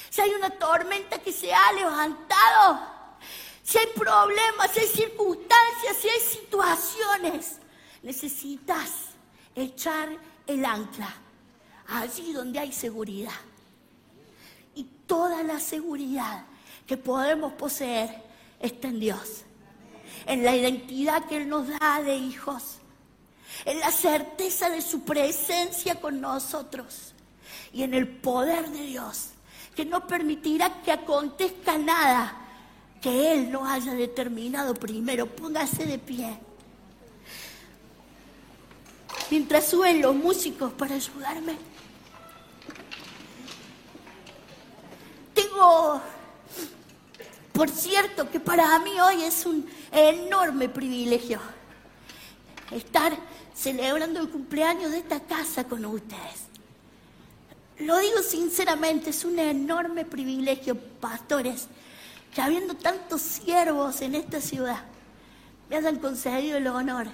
si 0.09 0.21
hay 0.21 0.31
una 0.31 0.51
tormenta 0.51 1.19
que 1.19 1.31
se 1.31 1.53
ha 1.53 1.71
levantado, 1.73 2.79
si 3.63 3.77
hay 3.77 3.87
problemas, 3.95 4.71
si 4.71 4.81
hay 4.81 4.87
circunstancias, 4.87 5.97
si 5.99 6.09
hay 6.09 6.19
situaciones, 6.19 7.57
necesitas 8.03 8.91
echar 9.55 10.09
el 10.45 10.63
ancla 10.65 11.20
allí 11.93 12.33
donde 12.33 12.59
hay 12.59 12.71
seguridad. 12.71 13.31
Y 14.75 14.83
toda 15.05 15.43
la 15.43 15.59
seguridad 15.59 16.45
que 16.87 16.97
podemos 16.97 17.53
poseer 17.53 18.23
está 18.59 18.87
en 18.87 18.99
Dios, 18.99 19.43
en 20.25 20.43
la 20.43 20.55
identidad 20.55 21.25
que 21.25 21.37
Él 21.37 21.49
nos 21.49 21.67
da 21.67 22.01
de 22.03 22.15
hijos 22.15 22.81
en 23.65 23.79
la 23.79 23.91
certeza 23.91 24.69
de 24.69 24.81
su 24.81 25.01
presencia 25.01 25.99
con 25.99 26.21
nosotros 26.21 27.13
y 27.73 27.83
en 27.83 27.93
el 27.93 28.07
poder 28.07 28.69
de 28.69 28.85
Dios, 28.85 29.29
que 29.75 29.85
no 29.85 30.07
permitirá 30.07 30.81
que 30.81 30.91
acontezca 30.91 31.77
nada 31.77 32.37
que 33.01 33.33
Él 33.33 33.51
lo 33.51 33.65
haya 33.65 33.93
determinado 33.93 34.73
primero. 34.73 35.25
Póngase 35.25 35.85
de 35.85 35.97
pie. 35.97 36.37
Mientras 39.29 39.67
suben 39.67 40.01
los 40.01 40.15
músicos 40.15 40.71
para 40.73 40.95
ayudarme. 40.95 41.57
Por 47.53 47.69
cierto, 47.69 48.29
que 48.29 48.39
para 48.39 48.79
mí 48.79 48.99
hoy 48.99 49.23
es 49.23 49.45
un 49.45 49.69
enorme 49.91 50.67
privilegio 50.67 51.39
estar 52.71 53.15
celebrando 53.53 54.19
el 54.19 54.29
cumpleaños 54.29 54.91
de 54.91 54.99
esta 54.99 55.19
casa 55.19 55.65
con 55.65 55.85
ustedes. 55.85 56.45
Lo 57.79 57.97
digo 57.99 58.23
sinceramente, 58.23 59.09
es 59.09 59.25
un 59.25 59.37
enorme 59.37 60.05
privilegio, 60.05 60.75
pastores, 60.75 61.67
que 62.33 62.41
habiendo 62.41 62.75
tantos 62.75 63.21
siervos 63.21 64.01
en 64.01 64.15
esta 64.15 64.39
ciudad, 64.39 64.83
me 65.69 65.77
hayan 65.77 65.97
concedido 65.99 66.57
el 66.57 66.67
honor 66.67 67.07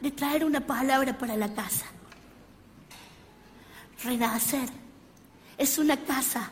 de 0.00 0.10
traer 0.10 0.44
una 0.44 0.60
palabra 0.60 1.16
para 1.18 1.36
la 1.36 1.52
casa. 1.52 1.86
Renacer 4.04 4.68
es 5.56 5.78
una 5.78 5.96
casa 5.96 6.50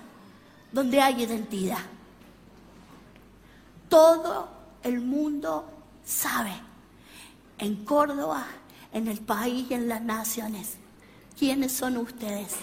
donde 0.72 1.00
hay 1.00 1.22
identidad. 1.22 1.79
Todo 3.88 4.48
el 4.83 5.00
mundo 5.00 5.70
sabe, 6.05 6.52
en 7.59 7.85
Córdoba, 7.85 8.46
en 8.92 9.09
el 9.09 9.20
país 9.20 9.66
y 9.70 9.74
en 9.74 9.88
las 9.88 10.02
naciones, 10.02 10.76
quiénes 11.38 11.72
son 11.72 11.96
ustedes. 11.96 12.55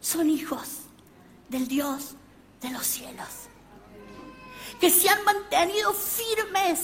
Son 0.00 0.28
hijos 0.28 0.80
del 1.48 1.66
Dios 1.66 2.14
de 2.60 2.70
los 2.70 2.86
cielos, 2.86 3.28
que 4.80 4.90
se 4.90 5.08
han 5.08 5.24
mantenido 5.24 5.92
firmes 5.92 6.80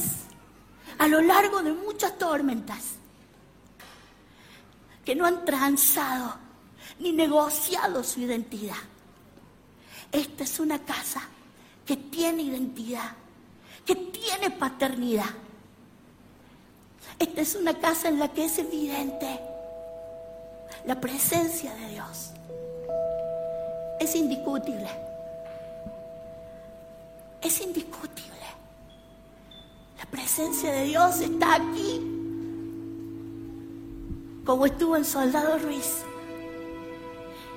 a 0.98 1.08
lo 1.08 1.20
largo 1.20 1.62
de 1.62 1.72
muchas 1.72 2.16
tormentas, 2.18 2.96
que 5.04 5.14
no 5.14 5.26
han 5.26 5.44
transado 5.44 6.36
ni 6.98 7.12
negociado 7.12 8.04
su 8.04 8.20
identidad. 8.20 8.76
Esta 10.12 10.44
es 10.44 10.58
una 10.58 10.78
casa 10.78 11.22
que 11.86 11.96
tiene 11.96 12.42
identidad, 12.42 13.12
que 13.86 13.94
tiene 13.94 14.50
paternidad. 14.50 15.30
Esta 17.18 17.40
es 17.40 17.54
una 17.54 17.74
casa 17.74 18.08
en 18.08 18.18
la 18.18 18.28
que 18.28 18.44
es 18.44 18.58
evidente 18.58 19.40
la 20.86 21.00
presencia 21.00 21.74
de 21.74 21.88
Dios. 21.88 22.30
Es 24.00 24.14
indiscutible. 24.14 24.88
Es 27.42 27.60
indiscutible. 27.60 28.30
La 29.98 30.06
presencia 30.06 30.72
de 30.72 30.84
Dios 30.84 31.20
está 31.20 31.56
aquí, 31.56 32.00
como 34.44 34.66
estuvo 34.66 34.96
en 34.96 35.04
Soldado 35.04 35.58
Ruiz. 35.58 36.02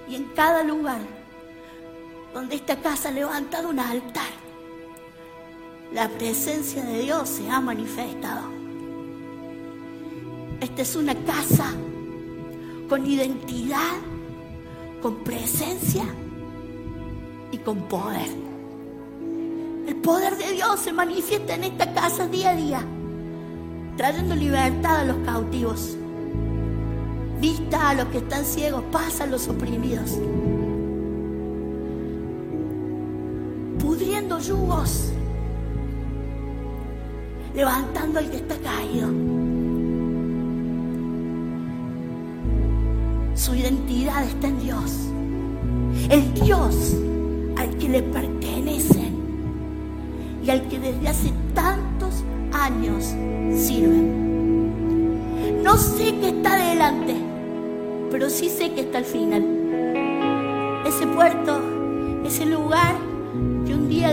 Y 0.09 0.15
en 0.15 0.25
cada 0.35 0.63
lugar 0.63 0.99
donde 2.33 2.55
esta 2.55 2.77
casa 2.77 3.09
ha 3.09 3.11
levantado 3.11 3.69
un 3.69 3.79
altar, 3.79 4.31
la 5.93 6.09
presencia 6.09 6.83
de 6.83 6.99
Dios 7.03 7.29
se 7.29 7.49
ha 7.49 7.61
manifestado. 7.61 8.49
Esta 10.59 10.81
es 10.81 10.95
una 10.95 11.13
casa 11.13 11.71
con 12.89 13.05
identidad, 13.05 13.93
con 15.01 15.23
presencia 15.23 16.05
y 17.51 17.57
con 17.59 17.87
poder. 17.87 18.29
El 19.87 19.95
poder 19.97 20.37
de 20.37 20.53
Dios 20.53 20.79
se 20.79 20.93
manifiesta 20.93 21.55
en 21.55 21.65
esta 21.65 21.93
casa 21.93 22.27
día 22.27 22.51
a 22.51 22.55
día, 22.55 22.85
trayendo 23.97 24.35
libertad 24.35 25.01
a 25.01 25.03
los 25.03 25.17
cautivos, 25.17 25.97
vista 27.39 27.89
a 27.89 27.93
los 27.93 28.05
que 28.07 28.19
están 28.19 28.45
ciegos, 28.45 28.83
paz 28.91 29.21
a 29.21 29.27
los 29.27 29.47
oprimidos, 29.47 30.17
pudriendo 33.93 34.39
yugos, 34.39 35.11
levantando 37.53 38.17
al 38.17 38.27
que 38.27 38.37
está 38.37 38.55
caído. 38.55 39.07
Su 43.35 43.53
identidad 43.53 44.23
está 44.23 44.47
en 44.47 44.59
Dios. 44.59 44.97
El 46.09 46.33
Dios 46.33 46.95
al 47.55 47.69
que 47.77 47.87
le 47.87 48.01
pertenecen 48.01 49.13
y 50.43 50.49
al 50.49 50.67
que 50.69 50.79
desde 50.79 51.07
hace 51.07 51.31
tantos 51.53 52.23
años 52.51 53.13
sirven. 53.55 54.23
No 55.63 55.77
sé 55.77 56.15
qué 56.19 56.29
está 56.29 56.53
adelante, 56.53 57.15
pero 58.09 58.27
sí 58.31 58.49
sé 58.49 58.71
que 58.73 58.81
está 58.81 58.97
al 58.97 59.05
final. 59.05 59.43
Ese 60.83 61.05
puerto, 61.05 61.61
ese 62.25 62.47
lugar 62.47 63.02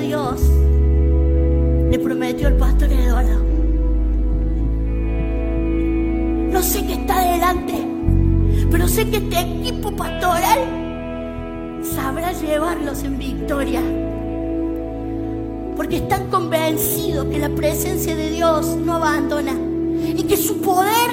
Dios 0.01 0.41
le 1.91 1.99
prometió 1.99 2.49
al 2.49 2.57
pastor 2.57 2.91
Eduardo. 2.91 3.45
No 6.51 6.63
sé 6.63 6.85
qué 6.87 6.95
está 6.95 7.21
adelante, 7.21 7.75
pero 8.71 8.89
sé 8.89 9.09
que 9.09 9.19
este 9.19 9.41
equipo 9.41 9.93
pastoral 9.93 10.61
sabrá 11.83 12.33
llevarlos 12.33 13.03
en 13.05 13.19
victoria. 13.19 13.83
Porque 15.77 15.97
están 15.97 16.29
convencidos 16.29 17.27
que 17.27 17.39
la 17.39 17.49
presencia 17.51 18.15
de 18.15 18.31
Dios 18.31 18.77
no 18.77 18.97
abandona 18.97 19.53
y 20.17 20.23
que 20.25 20.37
su 20.37 20.61
poder 20.61 21.11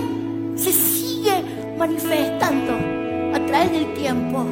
se 0.56 0.72
sigue 0.72 1.44
manifestando 1.78 2.74
a 3.36 3.46
través 3.46 3.72
del 3.72 3.94
tiempo, 3.94 4.46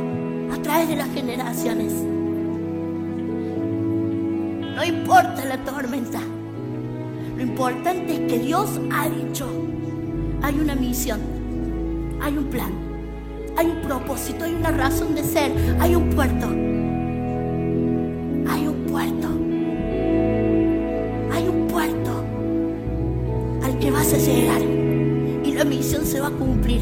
a 0.53 0.61
través 0.61 0.87
de 0.89 0.95
las 0.95 1.09
generaciones. 1.13 2.14
No 4.75 4.83
importa 4.83 5.45
la 5.45 5.57
tormenta, 5.63 6.19
lo 7.37 7.41
importante 7.41 8.13
es 8.13 8.19
que 8.31 8.39
Dios 8.39 8.79
ha 8.91 9.07
dicho, 9.07 9.47
hay 10.41 10.59
una 10.59 10.75
misión, 10.75 11.21
hay 12.21 12.37
un 12.37 12.43
plan, 12.45 12.71
hay 13.57 13.67
un 13.67 13.81
propósito, 13.81 14.43
hay 14.43 14.53
una 14.53 14.71
razón 14.71 15.15
de 15.15 15.23
ser, 15.23 15.51
hay 15.79 15.95
un 15.95 16.09
puerto. 16.09 16.47
Hay 18.47 18.67
un 18.67 18.85
puerto. 18.89 19.27
Hay 21.33 21.47
un 21.47 21.67
puerto 21.67 22.23
al 23.63 23.79
que 23.79 23.91
vas 23.91 24.13
a 24.13 24.17
llegar 24.17 24.61
y 24.61 25.53
la 25.53 25.63
misión 25.63 26.05
se 26.05 26.19
va 26.19 26.27
a 26.27 26.31
cumplir. 26.31 26.81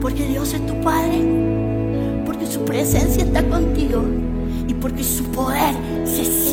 Porque 0.00 0.26
Dios 0.26 0.54
es 0.54 0.66
tu 0.66 0.80
Padre, 0.80 2.22
porque 2.24 2.46
su 2.46 2.64
presencia 2.64 3.24
está 3.24 3.46
contigo 3.46 4.02
y 4.66 4.72
porque 4.72 5.04
su 5.04 5.24
poder 5.24 5.74
se 6.08 6.47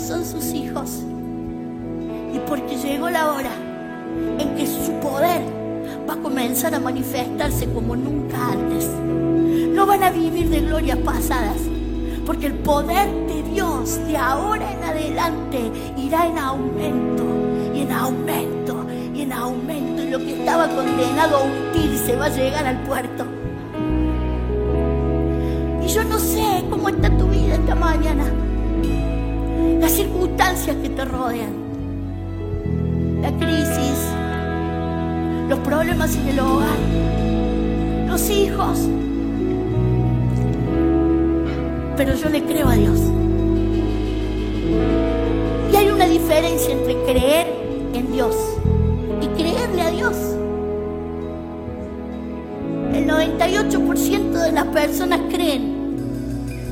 son 0.00 0.24
sus 0.24 0.52
hijos. 0.52 1.02
Y 2.34 2.38
porque 2.48 2.76
llegó 2.76 3.10
la 3.10 3.32
hora 3.32 3.52
en 4.38 4.54
que 4.56 4.66
su 4.66 4.92
poder 5.00 5.42
va 6.08 6.14
a 6.14 6.16
comenzar 6.16 6.74
a 6.74 6.80
manifestarse 6.80 7.66
como 7.72 7.96
nunca 7.96 8.52
antes. 8.52 8.88
No 9.74 9.86
van 9.86 10.02
a 10.02 10.10
vivir 10.10 10.48
de 10.48 10.60
glorias 10.60 10.98
pasadas, 10.98 11.58
porque 12.26 12.46
el 12.46 12.54
poder 12.54 13.08
de 13.26 13.42
Dios 13.50 13.98
de 14.06 14.16
ahora 14.16 14.72
en 14.72 14.84
adelante 14.84 15.58
irá 15.96 16.26
en 16.26 16.38
aumento 16.38 17.24
y 17.74 17.80
en 17.80 17.92
aumento 17.92 18.86
y 19.14 19.22
en 19.22 19.32
aumento. 19.32 20.02
Y 20.02 20.10
lo 20.10 20.18
que 20.18 20.38
estaba 20.40 20.68
condenado 20.68 21.36
a 21.38 21.42
hundirse 21.44 22.16
va 22.16 22.26
a 22.26 22.28
llegar 22.28 22.66
al 22.66 22.82
puerto. 22.82 23.24
Y 25.82 25.88
yo 25.88 26.04
no 26.04 26.18
sé 26.18 26.64
cómo 26.70 26.88
está 26.88 27.16
tu 27.16 27.26
vida 27.26 27.54
esta 27.54 27.74
mañana, 27.74 28.24
las 29.80 29.92
circunstancias 29.92 30.76
que 30.82 30.88
te 30.88 31.04
rodean, 31.04 31.52
la 33.22 33.30
crisis, 33.32 34.06
los 35.48 35.58
problemas 35.60 36.16
en 36.16 36.28
el 36.28 36.40
hogar, 36.40 36.78
los 38.08 38.30
hijos. 38.30 38.88
Pero 41.96 42.14
yo 42.14 42.28
le 42.28 42.42
creo 42.44 42.68
a 42.68 42.74
Dios. 42.74 42.98
diferencia 46.10 46.72
entre 46.72 46.94
creer 47.04 47.46
en 47.92 48.12
Dios 48.12 48.36
y 49.20 49.26
creerle 49.40 49.82
a 49.82 49.90
Dios. 49.90 50.16
El 52.94 53.06
98% 53.08 54.30
de 54.30 54.52
las 54.52 54.66
personas 54.66 55.20
creen 55.28 55.96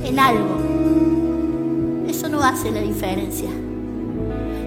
en 0.04 0.18
algo. 0.18 0.77
Hace 2.40 2.70
la 2.70 2.80
diferencia. 2.80 3.50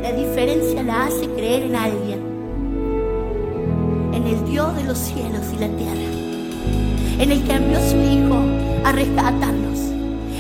La 0.03 0.11
diferencia 0.11 0.83
la 0.83 1.05
hace 1.05 1.25
creer 1.29 1.63
en 1.63 1.75
alguien. 1.75 2.19
En 4.13 4.27
el 4.27 4.45
Dios 4.45 4.75
de 4.75 4.83
los 4.83 4.97
cielos 4.97 5.41
y 5.51 5.57
la 5.57 5.67
tierra. 5.69 6.11
En 7.17 7.31
el 7.31 7.43
que 7.43 7.53
envió 7.53 7.79
su 7.79 7.97
Hijo 7.97 8.37
a 8.85 8.91
rescatarnos. 8.91 9.79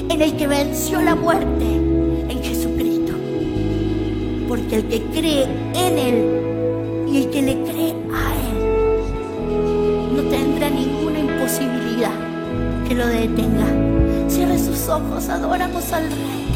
En 0.09 0.21
el 0.21 0.37
que 0.37 0.45
venció 0.45 1.01
la 1.01 1.15
muerte. 1.15 1.65
En 2.29 2.43
Jesucristo. 2.43 3.13
Porque 4.47 4.75
el 4.75 4.85
que 4.85 5.01
cree 5.05 5.43
en 5.73 5.97
Él 5.97 7.07
y 7.11 7.23
el 7.23 7.29
que 7.31 7.41
le 7.41 7.53
cree 7.63 7.95
a 8.13 8.33
Él 8.35 10.15
no 10.15 10.21
tendrá 10.23 10.69
ninguna 10.69 11.19
imposibilidad 11.19 12.13
que 12.87 12.93
lo 12.93 13.07
detenga. 13.07 14.29
Cierre 14.29 14.59
sus 14.59 14.87
ojos, 14.89 15.27
adoramos 15.29 15.91
al 15.91 16.03
Rey. 16.03 16.50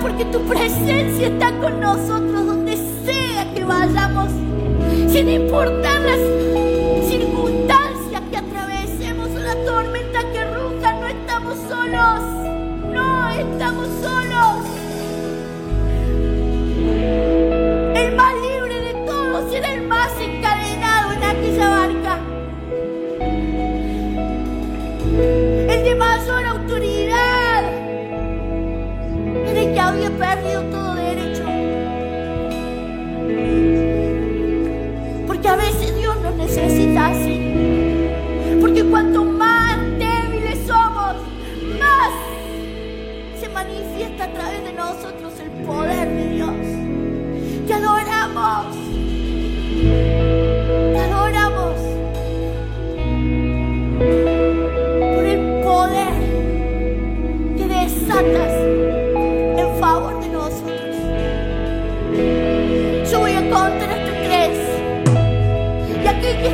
Porque 0.00 0.24
tu 0.26 0.40
presencia 0.42 1.28
está 1.28 1.50
con 1.60 1.80
nosotros 1.80 2.46
donde 2.46 2.76
sea 2.76 3.52
que 3.54 3.64
vayamos. 3.64 4.28
Sin 5.10 5.28
importar 5.30 6.00
las 6.00 7.08
circunstancias 7.08 8.22
que 8.30 8.36
atravesemos 8.36 9.30
o 9.30 9.38
la 9.38 9.54
tormenta 9.64 10.20
que 10.32 10.44
ruja, 10.44 10.92
no 11.00 11.06
estamos 11.06 11.58
solos. 11.68 12.20
No 12.92 13.30
estamos 13.30 13.88
solos. 14.02 14.23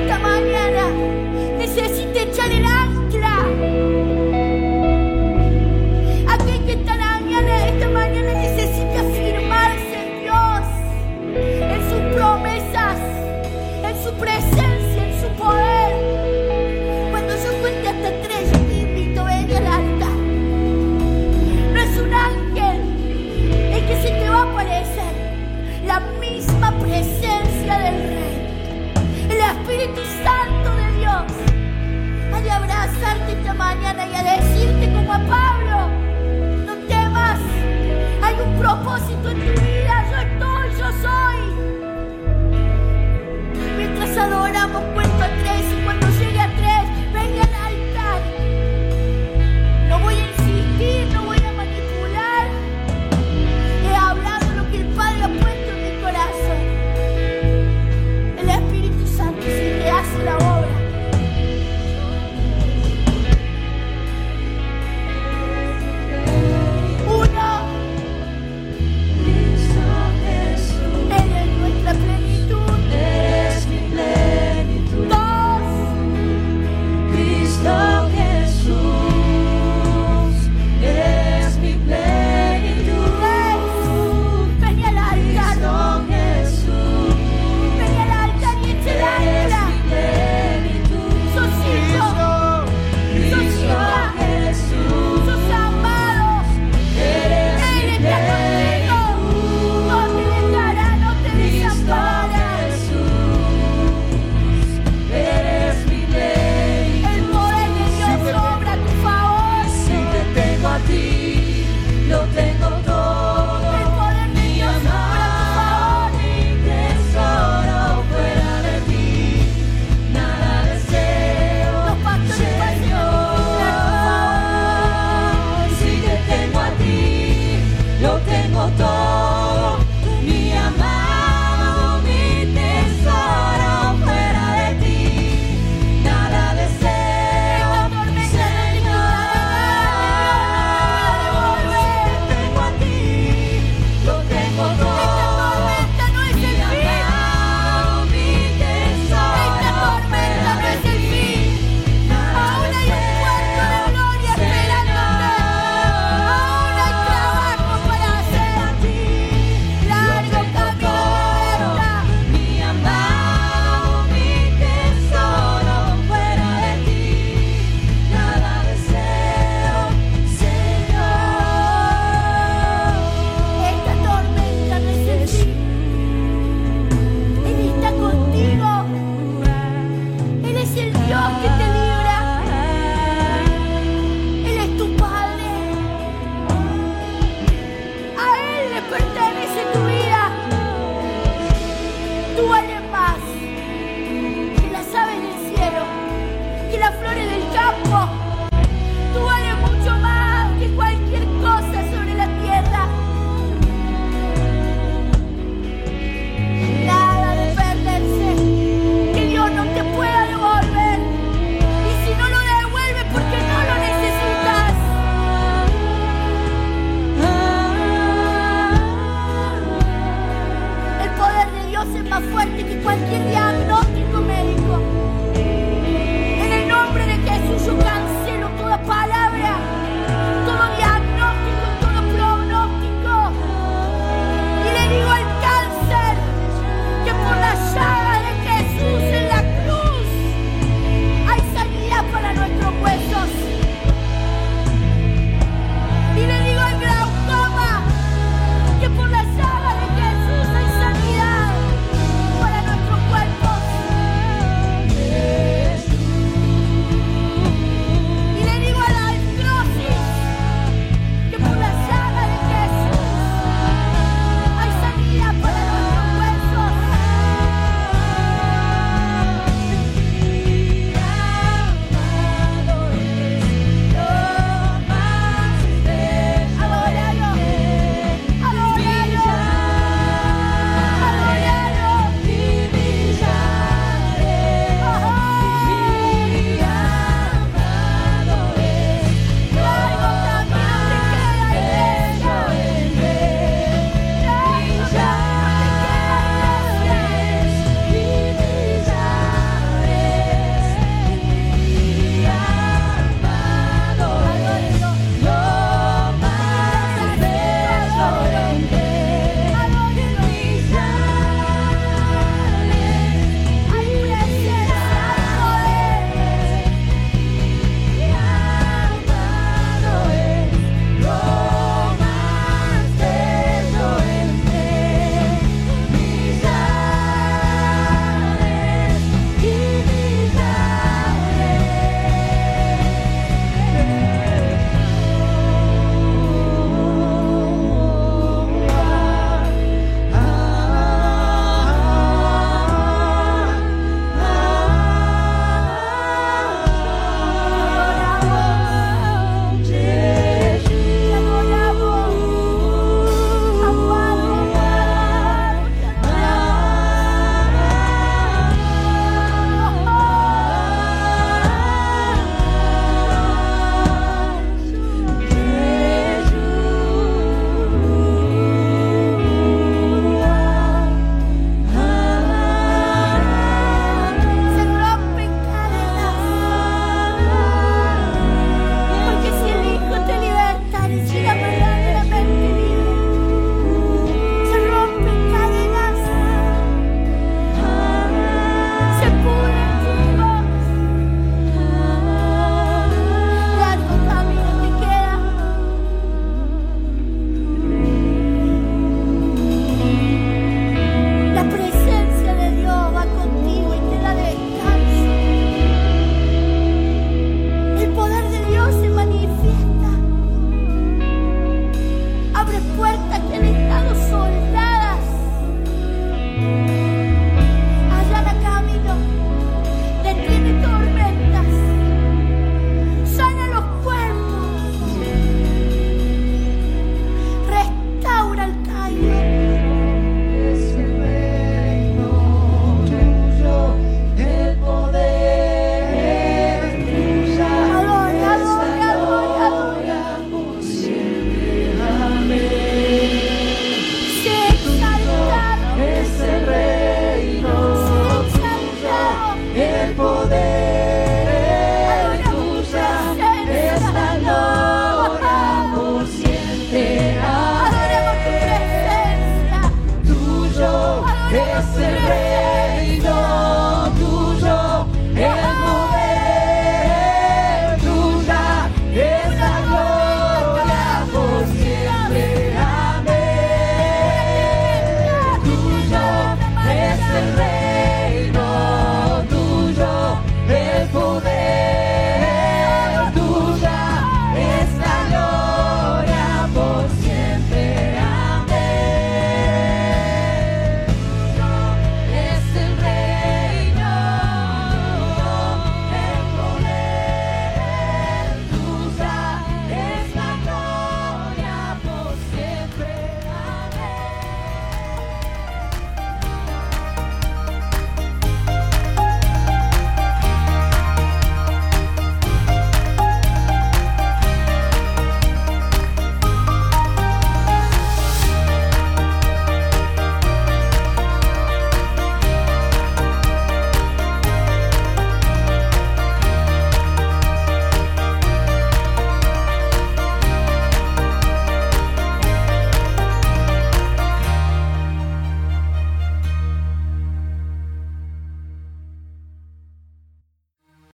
Come 0.09 0.25
on. 0.25 0.40